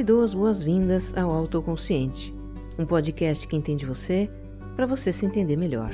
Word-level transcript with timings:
lhe 0.00 0.04
dou 0.04 0.24
as 0.24 0.32
boas-vindas 0.32 1.14
ao 1.14 1.30
Autoconsciente, 1.30 2.32
um 2.78 2.86
podcast 2.86 3.46
que 3.46 3.54
entende 3.54 3.84
você 3.84 4.30
para 4.74 4.86
você 4.86 5.12
se 5.12 5.26
entender 5.26 5.56
melhor. 5.56 5.92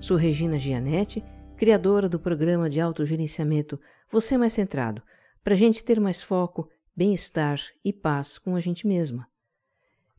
Sou 0.00 0.16
Regina 0.16 0.58
Gianetti, 0.58 1.22
criadora 1.54 2.08
do 2.08 2.18
programa 2.18 2.70
de 2.70 2.80
autogerenciamento 2.80 3.78
Você 4.10 4.38
Mais 4.38 4.54
Centrado, 4.54 5.02
para 5.44 5.52
a 5.52 5.56
gente 5.58 5.84
ter 5.84 6.00
mais 6.00 6.22
foco, 6.22 6.70
bem-estar 6.96 7.60
e 7.84 7.92
paz 7.92 8.38
com 8.38 8.56
a 8.56 8.60
gente 8.60 8.86
mesma. 8.86 9.28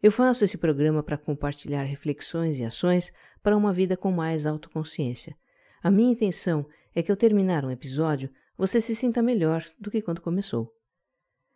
Eu 0.03 0.11
faço 0.11 0.45
esse 0.45 0.55
programa 0.55 1.01
para 1.01 1.17
compartilhar 1.17 1.85
reflexões 1.85 2.59
e 2.59 2.63
ações 2.63 3.11
para 3.41 3.57
uma 3.57 3.73
vida 3.73 3.97
com 3.97 4.11
mais 4.11 4.45
autoconsciência. 4.45 5.35
A 5.81 5.89
minha 5.89 6.11
intenção 6.11 6.63
é 6.93 7.01
que 7.01 7.09
ao 7.09 7.17
terminar 7.17 7.65
um 7.65 7.71
episódio, 7.71 8.29
você 8.55 8.79
se 8.79 8.95
sinta 8.95 9.19
melhor 9.19 9.65
do 9.79 9.89
que 9.89 9.99
quando 9.99 10.21
começou. 10.21 10.71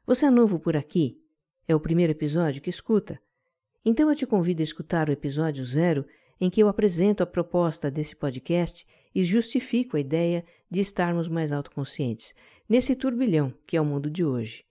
Você 0.07 0.25
é 0.25 0.31
novo 0.31 0.59
por 0.59 0.75
aqui? 0.75 1.22
É 1.67 1.75
o 1.75 1.79
primeiro 1.79 2.11
episódio 2.11 2.61
que 2.61 2.69
escuta? 2.69 3.19
Então 3.85 4.09
eu 4.09 4.15
te 4.15 4.25
convido 4.25 4.61
a 4.61 4.63
escutar 4.63 5.09
o 5.09 5.11
episódio 5.11 5.65
zero, 5.65 6.05
em 6.39 6.49
que 6.49 6.61
eu 6.61 6.67
apresento 6.67 7.23
a 7.23 7.25
proposta 7.25 7.89
desse 7.89 8.15
podcast 8.15 8.85
e 9.15 9.23
justifico 9.23 9.95
a 9.95 9.99
ideia 9.99 10.43
de 10.69 10.81
estarmos 10.81 11.27
mais 11.27 11.51
autoconscientes, 11.51 12.33
nesse 12.67 12.95
turbilhão 12.95 13.53
que 13.65 13.77
é 13.77 13.81
o 13.81 13.85
mundo 13.85 14.09
de 14.09 14.25
hoje. 14.25 14.65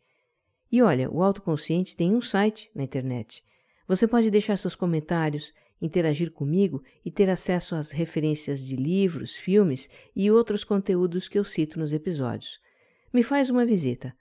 E 0.71 0.83
olha, 0.83 1.11
o 1.11 1.23
autoconsciente 1.23 1.97
tem 1.97 2.15
um 2.15 2.21
site 2.21 2.71
na 2.75 2.83
internet. 2.83 3.43
Você 3.89 4.07
pode 4.07 4.31
deixar 4.31 4.57
seus 4.57 4.75
comentários, 4.75 5.53
interagir 5.81 6.31
comigo 6.31 6.83
e 7.05 7.11
ter 7.11 7.31
acesso 7.31 7.75
às 7.75 7.91
referências 7.91 8.63
de 8.63 8.77
livros, 8.77 9.35
filmes 9.35 9.89
e 10.15 10.31
outros 10.31 10.63
conteúdos 10.63 11.29
que 11.29 11.39
eu 11.39 11.45
cito 11.45 11.79
nos 11.79 11.93
episódios. 11.93 12.61
Me 13.13 13.23
faz 13.23 13.49
uma 13.49 13.65
visita 13.65 14.15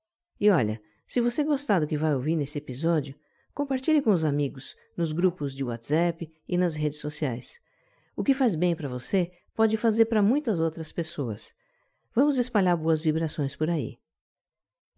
E 0.40 0.50
olha, 0.50 0.80
se 1.06 1.20
você 1.20 1.42
gostar 1.42 1.80
do 1.80 1.86
que 1.86 1.98
vai 1.98 2.14
ouvir 2.14 2.36
nesse 2.36 2.58
episódio, 2.58 3.16
compartilhe 3.52 4.00
com 4.00 4.12
os 4.12 4.24
amigos, 4.24 4.76
nos 4.96 5.10
grupos 5.12 5.54
de 5.54 5.64
WhatsApp 5.64 6.32
e 6.48 6.56
nas 6.56 6.76
redes 6.76 7.00
sociais. 7.00 7.60
O 8.16 8.22
que 8.22 8.32
faz 8.32 8.54
bem 8.54 8.76
para 8.76 8.88
você 8.88 9.32
pode 9.54 9.76
fazer 9.76 10.06
para 10.06 10.22
muitas 10.22 10.58
outras 10.60 10.92
pessoas. 10.92 11.52
Vamos 12.14 12.38
espalhar 12.38 12.76
boas 12.76 13.00
vibrações 13.00 13.56
por 13.56 13.68
aí. 13.68 13.98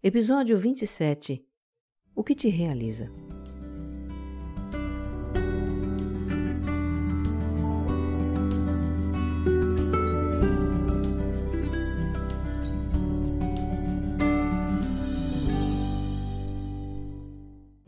Episódio 0.03 0.59
27 0.59 1.43
o 2.15 2.23
que 2.23 2.33
te 2.33 2.47
realiza? 2.47 3.11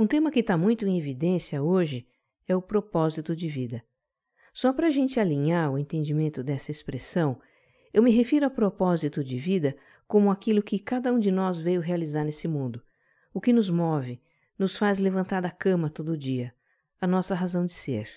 Um 0.07 0.15
tema 0.17 0.31
que 0.31 0.39
está 0.39 0.55
muito 0.55 0.87
em 0.87 0.97
evidência 0.97 1.61
hoje 1.61 2.07
é 2.47 2.55
o 2.55 2.61
propósito 2.61 3.35
de 3.35 3.49
vida. 3.49 3.83
Só 4.53 4.71
para 4.71 4.87
a 4.87 4.89
gente 4.89 5.19
alinhar 5.19 5.69
o 5.69 5.77
entendimento 5.77 6.41
dessa 6.41 6.71
expressão, 6.71 7.37
eu 7.93 8.01
me 8.01 8.09
refiro 8.09 8.45
a 8.45 8.49
propósito 8.49 9.21
de 9.21 9.37
vida 9.37 9.75
como 10.07 10.31
aquilo 10.31 10.63
que 10.63 10.79
cada 10.79 11.11
um 11.11 11.19
de 11.19 11.29
nós 11.29 11.59
veio 11.59 11.81
realizar 11.81 12.23
nesse 12.23 12.47
mundo, 12.47 12.81
o 13.33 13.41
que 13.41 13.51
nos 13.51 13.69
move, 13.69 14.21
nos 14.57 14.77
faz 14.77 14.97
levantar 14.97 15.41
da 15.41 15.51
cama 15.51 15.89
todo 15.89 16.17
dia, 16.17 16.53
a 17.01 17.05
nossa 17.05 17.35
razão 17.35 17.65
de 17.65 17.73
ser. 17.73 18.09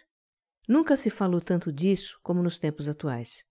Nunca 0.69 0.94
se 0.94 1.10
falou 1.10 1.41
tanto 1.41 1.72
disso 1.72 2.20
como 2.22 2.41
nos 2.41 2.60
tempos 2.60 2.86
atuais. 2.86 3.44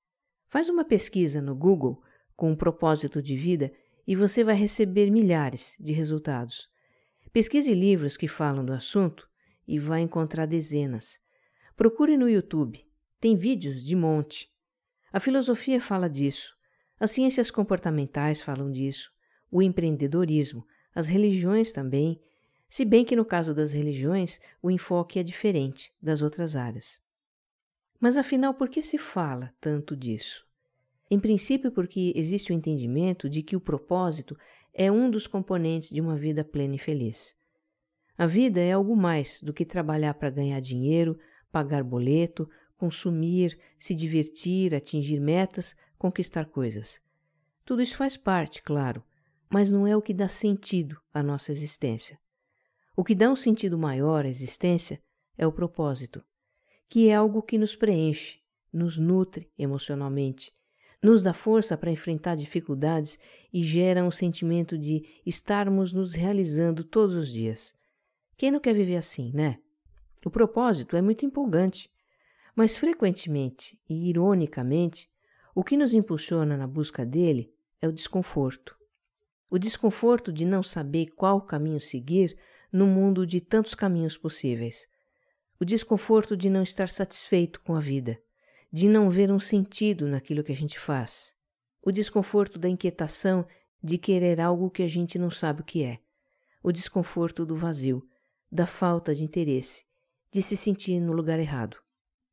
Faz 0.47 0.69
uma 0.69 0.85
pesquisa 0.85 1.41
no 1.41 1.53
Google 1.53 2.01
com 2.37 2.51
um 2.51 2.55
propósito 2.55 3.21
de 3.21 3.35
vida 3.35 3.69
e 4.07 4.15
você 4.15 4.45
vai 4.45 4.55
receber 4.55 5.11
milhares 5.11 5.75
de 5.77 5.91
resultados. 5.91 6.69
Pesquise 7.31 7.73
livros 7.73 8.17
que 8.17 8.27
falam 8.27 8.65
do 8.65 8.73
assunto 8.73 9.29
e 9.67 9.77
vai 9.77 10.01
encontrar 10.01 10.47
dezenas. 10.47 11.19
Procure 11.77 12.17
no 12.17 12.27
YouTube, 12.27 12.83
tem 13.19 13.35
vídeos 13.35 13.83
de 13.83 13.95
monte. 13.95 14.51
A 15.13 15.19
filosofia 15.19 15.79
fala 15.79 16.09
disso, 16.09 16.55
as 16.99 17.11
ciências 17.11 17.51
comportamentais 17.51 18.41
falam 18.41 18.71
disso, 18.71 19.11
o 19.51 19.61
empreendedorismo, 19.61 20.65
as 20.93 21.07
religiões 21.07 21.71
também, 21.71 22.19
se 22.67 22.83
bem 22.83 23.05
que 23.05 23.15
no 23.15 23.23
caso 23.23 23.53
das 23.53 23.71
religiões 23.71 24.39
o 24.61 24.69
enfoque 24.69 25.19
é 25.19 25.23
diferente 25.23 25.93
das 26.01 26.21
outras 26.21 26.55
áreas. 26.55 26.99
Mas 27.99 28.17
afinal, 28.17 28.53
por 28.53 28.69
que 28.69 28.81
se 28.81 28.97
fala 28.97 29.53
tanto 29.61 29.95
disso? 29.95 30.45
Em 31.11 31.19
princípio, 31.19 31.71
porque 31.71 32.13
existe 32.15 32.51
o 32.51 32.55
entendimento 32.55 33.29
de 33.29 33.41
que 33.41 33.55
o 33.55 33.61
propósito 33.61 34.37
é 34.73 34.91
um 34.91 35.09
dos 35.09 35.27
componentes 35.27 35.89
de 35.89 35.99
uma 35.99 36.15
vida 36.15 36.43
plena 36.43 36.75
e 36.75 36.79
feliz. 36.79 37.35
A 38.17 38.27
vida 38.27 38.59
é 38.59 38.73
algo 38.73 38.95
mais 38.95 39.41
do 39.41 39.53
que 39.53 39.65
trabalhar 39.65 40.13
para 40.13 40.29
ganhar 40.29 40.59
dinheiro, 40.59 41.17
pagar 41.51 41.83
boleto, 41.83 42.49
consumir, 42.77 43.59
se 43.79 43.93
divertir, 43.93 44.73
atingir 44.75 45.19
metas, 45.19 45.75
conquistar 45.97 46.45
coisas. 46.45 46.99
Tudo 47.65 47.81
isso 47.81 47.97
faz 47.97 48.17
parte, 48.17 48.63
claro, 48.63 49.03
mas 49.49 49.69
não 49.71 49.85
é 49.85 49.95
o 49.95 50.01
que 50.01 50.13
dá 50.13 50.27
sentido 50.27 50.99
à 51.13 51.21
nossa 51.23 51.51
existência. 51.51 52.19
O 52.95 53.03
que 53.03 53.15
dá 53.15 53.29
um 53.31 53.35
sentido 53.35 53.77
maior 53.77 54.25
à 54.25 54.29
existência 54.29 55.01
é 55.37 55.47
o 55.47 55.51
propósito, 55.51 56.23
que 56.89 57.07
é 57.07 57.15
algo 57.15 57.41
que 57.41 57.57
nos 57.57 57.75
preenche, 57.75 58.39
nos 58.71 58.97
nutre 58.97 59.49
emocionalmente, 59.57 60.51
nos 61.01 61.23
dá 61.23 61.33
força 61.33 61.77
para 61.77 61.91
enfrentar 61.91 62.35
dificuldades 62.35 63.17
e 63.53 63.63
gera 63.63 64.03
um 64.03 64.11
sentimento 64.11 64.77
de 64.77 65.03
estarmos 65.25 65.93
nos 65.93 66.13
realizando 66.13 66.83
todos 66.83 67.15
os 67.15 67.31
dias. 67.31 67.73
Quem 68.37 68.51
não 68.51 68.59
quer 68.59 68.73
viver 68.73 68.97
assim, 68.97 69.31
né? 69.33 69.59
O 70.25 70.29
propósito 70.29 70.97
é 70.97 71.01
muito 71.01 71.25
empolgante, 71.25 71.89
mas 72.55 72.77
frequentemente 72.77 73.79
e 73.89 74.09
ironicamente, 74.09 75.09
o 75.55 75.63
que 75.63 75.77
nos 75.77 75.93
impulsiona 75.93 76.57
na 76.57 76.67
busca 76.67 77.05
dele 77.05 77.53
é 77.81 77.87
o 77.87 77.93
desconforto. 77.93 78.75
O 79.49 79.57
desconforto 79.57 80.31
de 80.31 80.45
não 80.45 80.61
saber 80.61 81.07
qual 81.15 81.41
caminho 81.41 81.79
seguir 81.79 82.37
no 82.71 82.85
mundo 82.85 83.25
de 83.25 83.41
tantos 83.41 83.73
caminhos 83.73 84.17
possíveis. 84.17 84.87
O 85.59 85.65
desconforto 85.65 86.37
de 86.37 86.49
não 86.49 86.61
estar 86.61 86.89
satisfeito 86.89 87.61
com 87.61 87.75
a 87.75 87.79
vida, 87.79 88.21
de 88.71 88.87
não 88.87 89.09
ver 89.09 89.31
um 89.31 89.39
sentido 89.39 90.07
naquilo 90.07 90.43
que 90.43 90.51
a 90.51 90.55
gente 90.55 90.79
faz. 90.79 91.33
O 91.81 91.91
desconforto 91.91 92.59
da 92.59 92.69
inquietação 92.69 93.45
de 93.81 93.97
querer 93.97 94.39
algo 94.39 94.69
que 94.69 94.83
a 94.83 94.87
gente 94.87 95.17
não 95.17 95.31
sabe 95.31 95.61
o 95.61 95.65
que 95.65 95.83
é. 95.83 95.99
O 96.61 96.71
desconforto 96.71 97.45
do 97.45 97.55
vazio, 97.55 98.07
da 98.51 98.67
falta 98.67 99.15
de 99.15 99.23
interesse, 99.23 99.85
de 100.31 100.41
se 100.41 100.57
sentir 100.57 100.99
no 100.99 101.13
lugar 101.13 101.39
errado. 101.39 101.77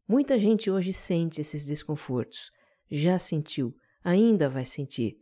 Muita 0.07 0.39
gente 0.39 0.71
hoje 0.71 0.93
sente 0.93 1.41
esses 1.41 1.65
desconfortos, 1.65 2.51
já 2.91 3.19
sentiu, 3.19 3.77
ainda 4.05 4.49
vai 4.49 4.65
sentir 4.65 5.19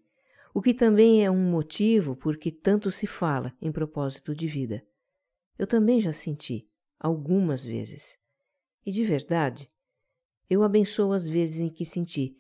o 0.55 0.63
que 0.63 0.73
também 0.73 1.25
é 1.25 1.31
um 1.31 1.51
motivo 1.51 2.15
por 2.15 2.37
que 2.37 2.53
tanto 2.53 2.93
se 2.93 3.09
fala 3.09 3.53
em 3.61 3.73
propósito 3.73 4.33
de 4.37 4.47
vida. 4.47 4.87
Eu 5.59 5.67
também 5.67 6.01
já 6.01 6.13
senti, 6.13 6.71
algumas 6.99 7.65
vezes. 7.65 8.17
E 8.87 8.93
de 8.93 9.05
verdade, 9.05 9.69
eu 10.49 10.63
abençoo 10.63 11.13
as 11.13 11.27
vezes 11.27 11.61
em 11.61 11.69
que 11.69 11.85
senti, 11.85 12.37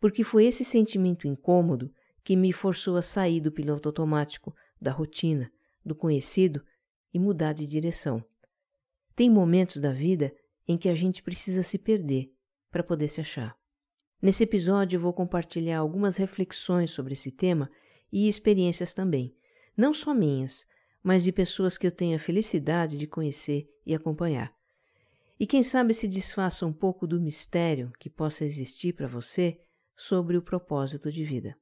porque 0.00 0.22
foi 0.22 0.46
esse 0.46 0.64
sentimento 0.64 1.26
incômodo 1.26 1.92
que 2.22 2.36
me 2.36 2.52
forçou 2.52 2.96
a 2.96 3.02
sair 3.02 3.40
do 3.40 3.50
piloto 3.50 3.88
automático, 3.88 4.54
da 4.80 4.90
rotina, 4.90 5.50
do 5.84 5.94
conhecido 5.94 6.62
e 7.12 7.18
mudar 7.18 7.52
de 7.52 7.66
direção. 7.66 8.22
Tem 9.16 9.30
momentos 9.30 9.80
da 9.80 9.92
vida 9.92 10.32
em 10.66 10.76
que 10.76 10.88
a 10.88 10.94
gente 10.94 11.22
precisa 11.22 11.62
se 11.62 11.78
perder 11.78 12.30
para 12.70 12.82
poder 12.82 13.08
se 13.08 13.20
achar. 13.20 13.56
Nesse 14.20 14.42
episódio 14.42 14.96
eu 14.96 15.00
vou 15.00 15.12
compartilhar 15.12 15.78
algumas 15.78 16.16
reflexões 16.16 16.90
sobre 16.90 17.14
esse 17.14 17.30
tema 17.30 17.70
e 18.12 18.28
experiências 18.28 18.92
também, 18.92 19.34
não 19.76 19.94
só 19.94 20.12
minhas, 20.12 20.66
mas 21.02 21.24
de 21.24 21.32
pessoas 21.32 21.78
que 21.78 21.86
eu 21.86 21.92
tenho 21.92 22.16
a 22.16 22.20
felicidade 22.20 22.98
de 22.98 23.06
conhecer 23.06 23.68
e 23.86 23.94
acompanhar. 23.94 24.57
E 25.40 25.46
quem 25.46 25.62
sabe 25.62 25.94
se 25.94 26.08
desfaça 26.08 26.66
um 26.66 26.72
pouco 26.72 27.06
do 27.06 27.20
mistério 27.20 27.92
que 28.00 28.10
possa 28.10 28.44
existir 28.44 28.92
para 28.92 29.06
você 29.06 29.60
sobre 29.96 30.36
o 30.36 30.42
propósito 30.42 31.12
de 31.12 31.24
vida. 31.24 31.56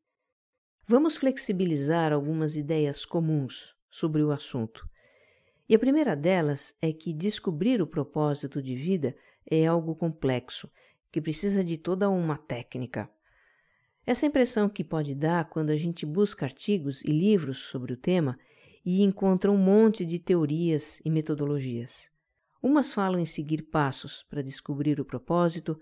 Vamos 0.88 1.16
flexibilizar 1.16 2.12
algumas 2.12 2.56
ideias 2.56 3.04
comuns 3.04 3.74
sobre 3.90 4.22
o 4.22 4.30
assunto. 4.30 4.88
E 5.68 5.74
a 5.74 5.78
primeira 5.78 6.16
delas 6.16 6.74
é 6.80 6.92
que 6.92 7.12
descobrir 7.12 7.82
o 7.82 7.86
propósito 7.86 8.62
de 8.62 8.74
vida 8.74 9.14
é 9.44 9.66
algo 9.66 9.94
complexo 9.94 10.70
que 11.12 11.20
precisa 11.20 11.62
de 11.62 11.76
toda 11.76 12.08
uma 12.08 12.38
técnica. 12.38 13.10
Essa 14.06 14.26
impressão 14.26 14.68
que 14.68 14.84
pode 14.84 15.14
dar 15.14 15.48
quando 15.50 15.70
a 15.70 15.76
gente 15.76 16.06
busca 16.06 16.46
artigos 16.46 17.02
e 17.02 17.08
livros 17.08 17.58
sobre 17.58 17.92
o 17.92 17.96
tema 17.96 18.38
e 18.84 19.02
encontra 19.02 19.50
um 19.50 19.58
monte 19.58 20.06
de 20.06 20.18
teorias 20.18 21.00
e 21.04 21.10
metodologias. 21.10 22.15
Umas 22.62 22.92
falam 22.92 23.20
em 23.20 23.26
seguir 23.26 23.62
passos 23.62 24.24
para 24.28 24.42
descobrir 24.42 25.00
o 25.00 25.04
propósito, 25.04 25.78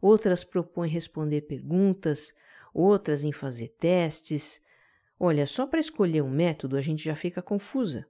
outras 0.00 0.44
propõem 0.44 0.90
responder 0.90 1.42
perguntas, 1.42 2.32
outras 2.72 3.24
em 3.24 3.32
fazer 3.32 3.68
testes. 3.78 4.60
Olha, 5.18 5.46
só 5.46 5.66
para 5.66 5.80
escolher 5.80 6.22
um 6.22 6.30
método 6.30 6.76
a 6.76 6.80
gente 6.80 7.04
já 7.04 7.16
fica 7.16 7.42
confusa. 7.42 8.06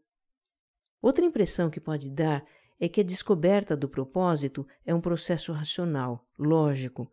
Outra 1.00 1.24
impressão 1.24 1.70
que 1.70 1.80
pode 1.80 2.10
dar 2.10 2.44
é 2.80 2.88
que 2.88 3.00
a 3.00 3.04
descoberta 3.04 3.76
do 3.76 3.88
propósito 3.88 4.66
é 4.84 4.94
um 4.94 5.00
processo 5.00 5.52
racional, 5.52 6.26
lógico, 6.38 7.10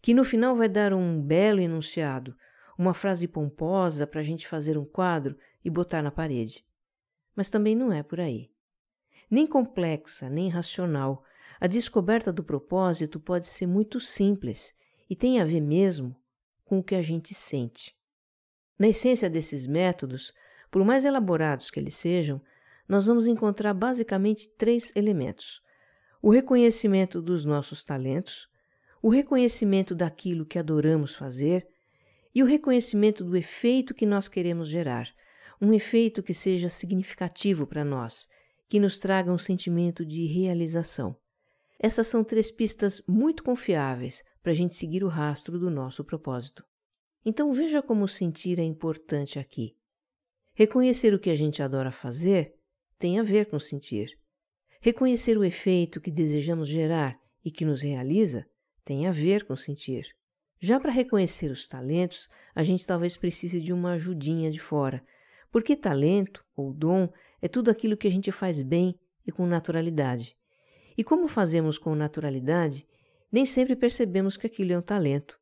que 0.00 0.14
no 0.14 0.24
final 0.24 0.56
vai 0.56 0.68
dar 0.68 0.92
um 0.92 1.20
belo 1.20 1.60
enunciado, 1.60 2.36
uma 2.76 2.94
frase 2.94 3.28
pomposa 3.28 4.06
para 4.06 4.20
a 4.20 4.24
gente 4.24 4.46
fazer 4.48 4.76
um 4.76 4.84
quadro 4.84 5.36
e 5.64 5.70
botar 5.70 6.02
na 6.02 6.10
parede. 6.10 6.64
Mas 7.34 7.48
também 7.48 7.74
não 7.74 7.92
é 7.92 8.02
por 8.02 8.20
aí. 8.20 8.53
Nem 9.30 9.46
complexa, 9.46 10.28
nem 10.28 10.48
racional, 10.48 11.24
a 11.60 11.66
descoberta 11.66 12.32
do 12.32 12.44
propósito 12.44 13.18
pode 13.18 13.46
ser 13.46 13.66
muito 13.66 14.00
simples 14.00 14.74
e 15.08 15.16
tem 15.16 15.40
a 15.40 15.44
ver 15.44 15.60
mesmo 15.60 16.16
com 16.64 16.78
o 16.78 16.82
que 16.82 16.94
a 16.94 17.02
gente 17.02 17.34
sente. 17.34 17.94
Na 18.78 18.88
essência 18.88 19.30
desses 19.30 19.66
métodos, 19.66 20.32
por 20.70 20.84
mais 20.84 21.04
elaborados 21.04 21.70
que 21.70 21.78
eles 21.78 21.94
sejam, 21.94 22.40
nós 22.88 23.06
vamos 23.06 23.26
encontrar 23.26 23.72
basicamente 23.72 24.48
três 24.58 24.92
elementos: 24.94 25.62
o 26.20 26.30
reconhecimento 26.30 27.22
dos 27.22 27.44
nossos 27.44 27.84
talentos, 27.84 28.48
o 29.00 29.08
reconhecimento 29.08 29.94
daquilo 29.94 30.46
que 30.46 30.58
adoramos 30.58 31.14
fazer 31.14 31.66
e 32.34 32.42
o 32.42 32.46
reconhecimento 32.46 33.22
do 33.22 33.36
efeito 33.36 33.94
que 33.94 34.04
nós 34.04 34.26
queremos 34.26 34.68
gerar, 34.68 35.08
um 35.60 35.72
efeito 35.72 36.22
que 36.22 36.34
seja 36.34 36.68
significativo 36.68 37.66
para 37.66 37.84
nós, 37.84 38.28
que 38.68 38.80
nos 38.80 38.98
traga 38.98 39.32
um 39.32 39.38
sentimento 39.38 40.04
de 40.04 40.26
realização. 40.26 41.16
Essas 41.78 42.06
são 42.06 42.24
três 42.24 42.50
pistas 42.50 43.02
muito 43.06 43.42
confiáveis 43.42 44.22
para 44.42 44.52
a 44.52 44.54
gente 44.54 44.74
seguir 44.74 45.04
o 45.04 45.08
rastro 45.08 45.58
do 45.58 45.70
nosso 45.70 46.04
propósito. 46.04 46.64
Então 47.24 47.52
veja 47.52 47.82
como 47.82 48.06
sentir 48.06 48.58
é 48.58 48.62
importante 48.62 49.38
aqui. 49.38 49.76
Reconhecer 50.54 51.12
o 51.14 51.18
que 51.18 51.30
a 51.30 51.34
gente 51.34 51.62
adora 51.62 51.90
fazer 51.90 52.54
tem 52.98 53.18
a 53.18 53.22
ver 53.22 53.46
com 53.46 53.58
sentir. 53.58 54.18
Reconhecer 54.80 55.36
o 55.36 55.44
efeito 55.44 56.00
que 56.00 56.10
desejamos 56.10 56.68
gerar 56.68 57.18
e 57.44 57.50
que 57.50 57.64
nos 57.64 57.82
realiza 57.82 58.46
tem 58.84 59.06
a 59.06 59.12
ver 59.12 59.46
com 59.46 59.56
sentir. 59.56 60.06
Já 60.60 60.78
para 60.78 60.92
reconhecer 60.92 61.50
os 61.50 61.66
talentos, 61.66 62.28
a 62.54 62.62
gente 62.62 62.86
talvez 62.86 63.16
precise 63.16 63.60
de 63.60 63.72
uma 63.72 63.92
ajudinha 63.92 64.50
de 64.50 64.58
fora, 64.58 65.04
porque 65.50 65.76
talento 65.76 66.44
ou 66.56 66.72
dom 66.72 67.08
é 67.44 67.48
tudo 67.48 67.70
aquilo 67.70 67.94
que 67.94 68.08
a 68.08 68.10
gente 68.10 68.32
faz 68.32 68.62
bem 68.62 68.98
e 69.26 69.30
com 69.30 69.46
naturalidade. 69.46 70.34
E 70.96 71.04
como 71.04 71.28
fazemos 71.28 71.76
com 71.76 71.94
naturalidade, 71.94 72.86
nem 73.30 73.44
sempre 73.44 73.76
percebemos 73.76 74.34
que 74.38 74.46
aquilo 74.46 74.72
é 74.72 74.78
um 74.78 74.80
talento. 74.80 75.38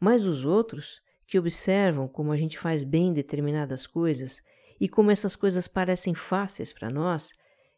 Mas 0.00 0.24
os 0.24 0.46
outros, 0.46 1.02
que 1.26 1.38
observam 1.38 2.08
como 2.08 2.32
a 2.32 2.38
gente 2.38 2.58
faz 2.58 2.84
bem 2.84 3.12
determinadas 3.12 3.86
coisas 3.86 4.40
e 4.80 4.88
como 4.88 5.10
essas 5.10 5.36
coisas 5.36 5.68
parecem 5.68 6.14
fáceis 6.14 6.72
para 6.72 6.88
nós, 6.88 7.30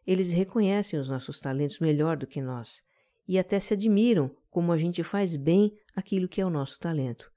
eles 0.06 0.30
reconhecem 0.30 0.96
os 1.00 1.08
nossos 1.08 1.40
talentos 1.40 1.80
melhor 1.80 2.16
do 2.16 2.28
que 2.28 2.40
nós 2.40 2.84
e 3.26 3.40
até 3.40 3.58
se 3.58 3.74
admiram 3.74 4.30
como 4.48 4.70
a 4.70 4.78
gente 4.78 5.02
faz 5.02 5.34
bem 5.34 5.76
aquilo 5.96 6.28
que 6.28 6.40
é 6.40 6.46
o 6.46 6.50
nosso 6.50 6.78
talento. 6.78 7.28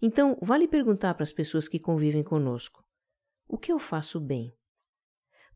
Então, 0.00 0.38
vale 0.40 0.68
perguntar 0.68 1.12
para 1.14 1.24
as 1.24 1.32
pessoas 1.32 1.66
que 1.66 1.80
convivem 1.80 2.22
conosco: 2.22 2.84
o 3.48 3.58
que 3.58 3.72
eu 3.72 3.80
faço 3.80 4.20
bem? 4.20 4.54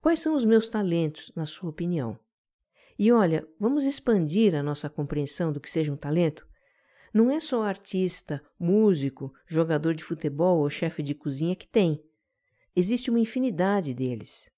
Quais 0.00 0.20
são 0.20 0.36
os 0.36 0.44
meus 0.44 0.68
talentos, 0.68 1.32
na 1.34 1.44
sua 1.44 1.70
opinião? 1.70 2.18
E 2.98 3.10
olha, 3.10 3.46
vamos 3.58 3.84
expandir 3.84 4.54
a 4.54 4.62
nossa 4.62 4.88
compreensão 4.88 5.52
do 5.52 5.60
que 5.60 5.70
seja 5.70 5.92
um 5.92 5.96
talento? 5.96 6.46
Não 7.12 7.30
é 7.30 7.40
só 7.40 7.62
artista, 7.62 8.42
músico, 8.58 9.32
jogador 9.46 9.94
de 9.94 10.04
futebol 10.04 10.58
ou 10.58 10.70
chefe 10.70 11.02
de 11.02 11.14
cozinha 11.14 11.56
que 11.56 11.66
tem. 11.66 12.02
Existe 12.76 13.10
uma 13.10 13.18
infinidade 13.18 13.92
deles. 13.92 14.48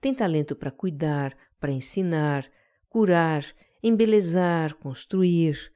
Tem 0.00 0.14
talento 0.14 0.54
para 0.54 0.70
cuidar, 0.70 1.36
para 1.58 1.72
ensinar, 1.72 2.48
curar, 2.88 3.44
embelezar, 3.82 4.74
construir, 4.76 5.72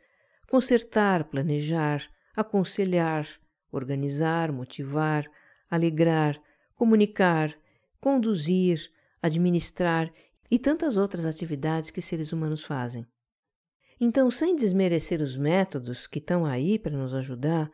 consertar, 0.49 1.25
planejar, 1.25 2.09
aconselhar, 2.37 3.29
organizar, 3.73 4.53
motivar, 4.53 5.25
alegrar, 5.69 6.41
comunicar, 6.75 7.53
conduzir, 8.01 8.91
administrar 9.23 10.13
e 10.51 10.59
tantas 10.59 10.97
outras 10.97 11.25
atividades 11.27 11.91
que 11.91 12.01
seres 12.01 12.33
humanos 12.33 12.65
fazem. 12.65 13.07
Então, 14.01 14.31
sem 14.31 14.55
desmerecer 14.55 15.21
os 15.21 15.37
métodos 15.37 16.07
que 16.07 16.19
estão 16.19 16.47
aí 16.47 16.79
para 16.79 16.97
nos 16.97 17.13
ajudar, 17.15 17.71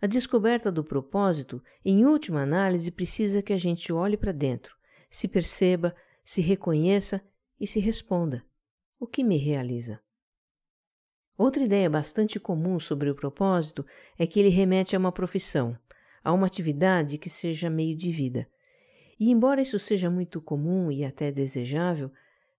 a 0.00 0.06
descoberta 0.06 0.70
do 0.70 0.84
propósito, 0.84 1.62
em 1.84 2.04
última 2.04 2.42
análise, 2.42 2.90
precisa 2.90 3.42
que 3.42 3.52
a 3.52 3.58
gente 3.58 3.92
olhe 3.92 4.16
para 4.16 4.32
dentro, 4.32 4.74
se 5.10 5.26
perceba, 5.26 5.94
se 6.24 6.40
reconheça 6.40 7.20
e 7.60 7.66
se 7.66 7.80
responda: 7.80 8.44
o 8.98 9.06
que 9.06 9.24
me 9.24 9.36
realiza? 9.36 10.00
Outra 11.36 11.62
ideia 11.62 11.88
bastante 11.88 12.40
comum 12.40 12.80
sobre 12.80 13.10
o 13.10 13.14
propósito 13.14 13.84
é 14.18 14.26
que 14.26 14.40
ele 14.40 14.48
remete 14.48 14.96
a 14.96 14.98
uma 14.98 15.12
profissão, 15.12 15.78
a 16.22 16.32
uma 16.32 16.46
atividade 16.46 17.18
que 17.18 17.30
seja 17.30 17.70
meio 17.70 17.96
de 17.96 18.10
vida. 18.10 18.48
E 19.18 19.30
embora 19.30 19.60
isso 19.60 19.78
seja 19.78 20.08
muito 20.08 20.40
comum 20.40 20.92
e 20.92 21.04
até 21.04 21.32
desejável, 21.32 22.10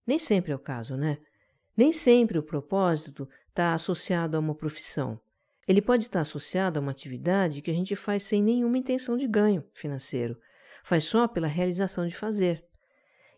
nem 0.06 0.20
sempre 0.20 0.52
é 0.52 0.56
o 0.56 0.60
caso, 0.60 0.98
né? 0.98 1.18
Nem 1.76 1.94
sempre 1.94 2.38
o 2.38 2.44
propósito 2.44 3.28
está 3.48 3.74
associado 3.74 4.36
a 4.36 4.40
uma 4.40 4.54
profissão. 4.54 5.20
Ele 5.68 5.82
pode 5.82 6.04
estar 6.04 6.22
associado 6.22 6.78
a 6.78 6.82
uma 6.82 6.92
atividade 6.92 7.62
que 7.62 7.72
a 7.72 7.74
gente 7.74 7.96
faz 7.96 8.24
sem 8.24 8.44
nenhuma 8.44 8.78
intenção 8.78 9.16
de 9.16 9.28
ganho 9.28 9.64
financeiro, 9.74 10.38
faz 10.84 11.06
só 11.06 11.28
pela 11.28 11.48
realização 11.48 12.08
de 12.08 12.16
fazer. 12.16 12.66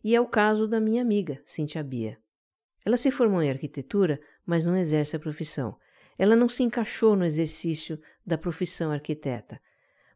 E 0.04 0.16
é 0.16 0.22
o 0.22 0.26
caso 0.26 0.68
da 0.68 0.80
minha 0.80 1.02
amiga, 1.02 1.42
Cintia 1.46 1.84
Bia. 1.84 2.18
Ela 2.84 2.98
se 2.98 3.12
formou 3.12 3.44
em 3.44 3.52
arquitetura, 3.52 4.20
mas 4.46 4.66
não 4.66 4.76
exerce 4.76 5.16
a 5.16 5.20
profissão. 5.20 5.78
Ela 6.18 6.36
não 6.36 6.50
se 6.50 6.64
encaixou 6.64 7.16
no 7.16 7.26
exercício 7.26 8.00
da 8.26 8.38
profissão 8.38 8.92
arquiteta 8.92 9.60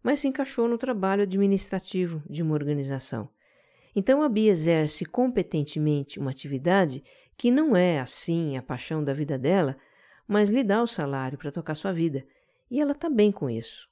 mas 0.05 0.19
se 0.19 0.27
encaixou 0.27 0.67
no 0.67 0.77
trabalho 0.77 1.23
administrativo 1.23 2.21
de 2.29 2.43
uma 2.43 2.53
organização. 2.53 3.27
Então 3.95 4.21
a 4.21 4.29
Bia 4.29 4.51
exerce 4.51 5.03
competentemente 5.03 6.19
uma 6.19 6.29
atividade 6.29 7.03
que 7.35 7.49
não 7.49 7.75
é 7.75 7.99
assim 7.99 8.55
a 8.55 8.61
paixão 8.61 9.03
da 9.03 9.13
vida 9.13 9.35
dela, 9.35 9.75
mas 10.27 10.51
lhe 10.51 10.63
dá 10.63 10.83
o 10.83 10.87
salário 10.87 11.39
para 11.39 11.51
tocar 11.51 11.73
sua 11.73 11.91
vida, 11.91 12.23
e 12.69 12.79
ela 12.79 12.91
está 12.91 13.09
bem 13.09 13.31
com 13.31 13.49
isso. 13.49 13.89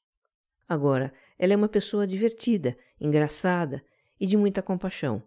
Agora, 0.69 1.11
ela 1.39 1.53
é 1.53 1.55
uma 1.55 1.67
pessoa 1.67 2.05
divertida, 2.05 2.77
engraçada 3.01 3.83
e 4.21 4.27
de 4.27 4.37
muita 4.37 4.61
compaixão. 4.61 5.23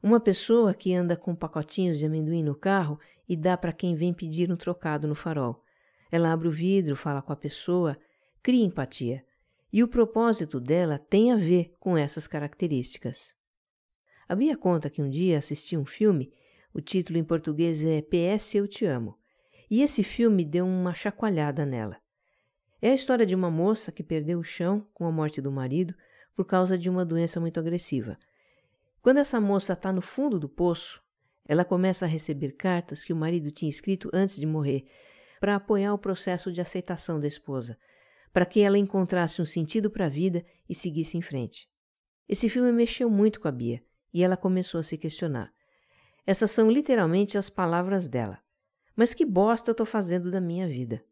Uma 0.00 0.20
pessoa 0.20 0.72
que 0.72 0.94
anda 0.94 1.16
com 1.16 1.34
pacotinhos 1.34 1.98
de 1.98 2.06
amendoim 2.06 2.44
no 2.44 2.54
carro 2.54 3.00
e 3.28 3.36
dá 3.36 3.56
para 3.56 3.72
quem 3.72 3.96
vem 3.96 4.14
pedir 4.14 4.52
um 4.52 4.56
trocado 4.56 5.08
no 5.08 5.16
farol. 5.16 5.64
Ela 6.12 6.32
abre 6.32 6.46
o 6.46 6.52
vidro, 6.52 6.94
fala 6.94 7.20
com 7.20 7.32
a 7.32 7.36
pessoa, 7.36 7.98
cria 8.40 8.64
empatia 8.64 9.26
e 9.72 9.82
o 9.82 9.88
propósito 9.88 10.58
dela 10.60 10.98
tem 10.98 11.32
a 11.32 11.36
ver 11.36 11.74
com 11.78 11.96
essas 11.96 12.26
características. 12.26 13.34
A 14.28 14.34
Bia 14.34 14.56
conta 14.56 14.90
que 14.90 15.02
um 15.02 15.08
dia 15.08 15.38
assistiu 15.38 15.80
um 15.80 15.86
filme, 15.86 16.32
o 16.72 16.80
título 16.80 17.18
em 17.18 17.24
português 17.24 17.82
é 17.82 18.02
PS 18.02 18.54
Eu 18.54 18.66
Te 18.66 18.84
Amo, 18.84 19.18
e 19.70 19.82
esse 19.82 20.02
filme 20.02 20.44
deu 20.44 20.66
uma 20.66 20.94
chacoalhada 20.94 21.66
nela. 21.66 21.96
É 22.80 22.90
a 22.90 22.94
história 22.94 23.26
de 23.26 23.34
uma 23.34 23.50
moça 23.50 23.90
que 23.90 24.02
perdeu 24.02 24.38
o 24.38 24.44
chão 24.44 24.86
com 24.94 25.06
a 25.06 25.12
morte 25.12 25.40
do 25.40 25.50
marido 25.50 25.94
por 26.34 26.44
causa 26.44 26.78
de 26.78 26.88
uma 26.88 27.04
doença 27.04 27.40
muito 27.40 27.58
agressiva. 27.58 28.16
Quando 29.02 29.18
essa 29.18 29.40
moça 29.40 29.72
está 29.72 29.92
no 29.92 30.00
fundo 30.00 30.38
do 30.38 30.48
poço, 30.48 31.02
ela 31.44 31.64
começa 31.64 32.04
a 32.04 32.08
receber 32.08 32.52
cartas 32.52 33.02
que 33.02 33.12
o 33.12 33.16
marido 33.16 33.50
tinha 33.50 33.70
escrito 33.70 34.10
antes 34.12 34.36
de 34.36 34.46
morrer 34.46 34.86
para 35.40 35.56
apoiar 35.56 35.92
o 35.94 35.98
processo 35.98 36.52
de 36.52 36.60
aceitação 36.60 37.18
da 37.18 37.26
esposa 37.26 37.76
para 38.38 38.46
que 38.46 38.60
ela 38.60 38.78
encontrasse 38.78 39.42
um 39.42 39.44
sentido 39.44 39.90
para 39.90 40.06
a 40.06 40.08
vida 40.08 40.44
e 40.68 40.72
seguisse 40.72 41.18
em 41.18 41.20
frente. 41.20 41.68
Esse 42.28 42.48
filme 42.48 42.70
mexeu 42.70 43.10
muito 43.10 43.40
com 43.40 43.48
a 43.48 43.50
Bia 43.50 43.82
e 44.14 44.22
ela 44.22 44.36
começou 44.36 44.78
a 44.78 44.82
se 44.84 44.96
questionar. 44.96 45.52
Essas 46.24 46.52
são 46.52 46.70
literalmente 46.70 47.36
as 47.36 47.50
palavras 47.50 48.06
dela. 48.06 48.38
Mas 48.94 49.12
que 49.12 49.24
bosta 49.24 49.70
eu 49.70 49.72
estou 49.72 49.84
fazendo 49.84 50.30
da 50.30 50.40
minha 50.40 50.68
vida? 50.68 51.02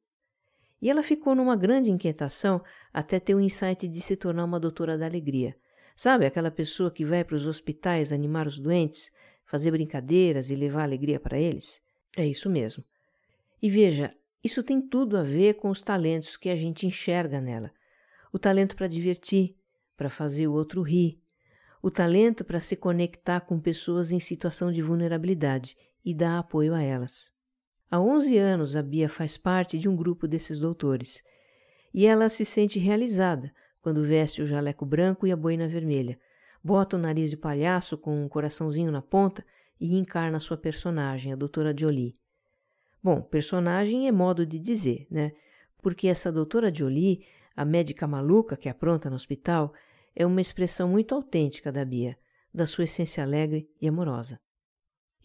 E 0.81 0.89
ela 0.89 1.03
ficou 1.03 1.35
numa 1.35 1.57
grande 1.57 1.91
inquietação 1.91 2.63
até 2.95 3.19
ter 3.19 3.35
o 3.35 3.41
insight 3.41 3.89
de 3.89 4.01
se 4.01 4.15
tornar 4.15 4.45
uma 4.45 4.61
doutora 4.61 4.97
da 4.97 5.05
alegria. 5.05 5.57
Sabe 5.97 6.27
aquela 6.27 6.53
pessoa 6.53 6.93
que 6.93 7.05
vai 7.05 7.25
para 7.25 7.35
os 7.35 7.45
hospitais 7.45 8.13
animar 8.13 8.47
os 8.47 8.61
doentes, 8.61 9.11
fazer 9.45 9.73
brincadeiras 9.73 10.49
e 10.49 10.55
levar 10.55 10.85
alegria 10.85 11.19
para 11.19 11.37
eles? 11.37 11.83
É 12.17 12.25
isso 12.25 12.49
mesmo. 12.49 12.85
E 13.61 13.69
veja, 13.69 14.15
isso 14.47 14.63
tem 14.63 14.81
tudo 14.81 15.17
a 15.17 15.25
ver 15.25 15.55
com 15.55 15.69
os 15.71 15.83
talentos 15.83 16.37
que 16.37 16.49
a 16.49 16.55
gente 16.55 16.87
enxerga 16.87 17.41
nela. 17.41 17.73
O 18.33 18.39
talento 18.39 18.77
para 18.77 18.87
divertir, 18.87 19.57
para 19.97 20.09
fazer 20.09 20.47
o 20.47 20.53
outro 20.53 20.83
rir, 20.83 21.21
o 21.83 21.91
talento 21.91 22.45
para 22.45 22.61
se 22.61 22.77
conectar 22.77 23.41
com 23.41 23.59
pessoas 23.59 24.13
em 24.13 24.21
situação 24.21 24.71
de 24.71 24.81
vulnerabilidade 24.81 25.77
e 26.05 26.15
dá 26.15 26.39
apoio 26.39 26.75
a 26.75 26.81
elas. 26.81 27.29
Há 27.91 28.01
11 28.01 28.39
anos 28.39 28.77
a 28.77 28.83
Bia 28.83 29.09
faz 29.09 29.37
parte 29.37 29.81
de 29.81 29.89
um 29.89 29.97
grupo 29.97 30.29
desses 30.29 30.61
doutores 30.61 31.25
e 31.93 32.07
ela 32.07 32.29
se 32.29 32.45
sente 32.45 32.79
realizada 32.79 33.53
quando 33.83 34.07
veste 34.07 34.43
o 34.43 34.47
jaleco 34.47 34.87
branco 34.87 35.27
e 35.27 35.33
a 35.33 35.37
boina 35.37 35.67
vermelha, 35.67 36.21
bota 36.63 36.97
o 36.97 37.01
nariz 37.01 37.31
de 37.31 37.37
palhaço 37.37 37.99
com 37.99 38.25
um 38.25 38.29
coraçãozinho 38.29 38.93
na 38.93 39.03
ponta 39.03 39.45
e 39.81 39.97
encarna 39.97 40.39
sua 40.39 40.57
personagem, 40.57 41.33
a 41.33 41.37
doutora 41.37 41.75
Jolie. 41.77 42.15
Bom, 43.07 43.23
personagem 43.23 44.09
é 44.09 44.11
modo 44.11 44.45
de 44.45 44.59
dizer, 44.59 45.07
né? 45.09 45.31
Porque 45.81 46.09
essa 46.09 46.33
doutora 46.33 46.75
Jolie, 46.75 47.25
a 47.55 47.65
médica 47.65 48.05
maluca 48.05 48.57
que 48.57 48.69
apronta 48.69 49.09
no 49.09 49.15
hospital, 49.15 49.73
é 50.13 50.27
uma 50.27 50.41
expressão 50.41 50.89
muito 50.89 51.15
autêntica 51.15 51.71
da 51.71 51.85
Bia, 51.85 52.19
da 52.53 52.67
sua 52.67 52.83
essência 52.83 53.23
alegre 53.23 53.71
e 53.81 53.87
amorosa. 53.87 54.41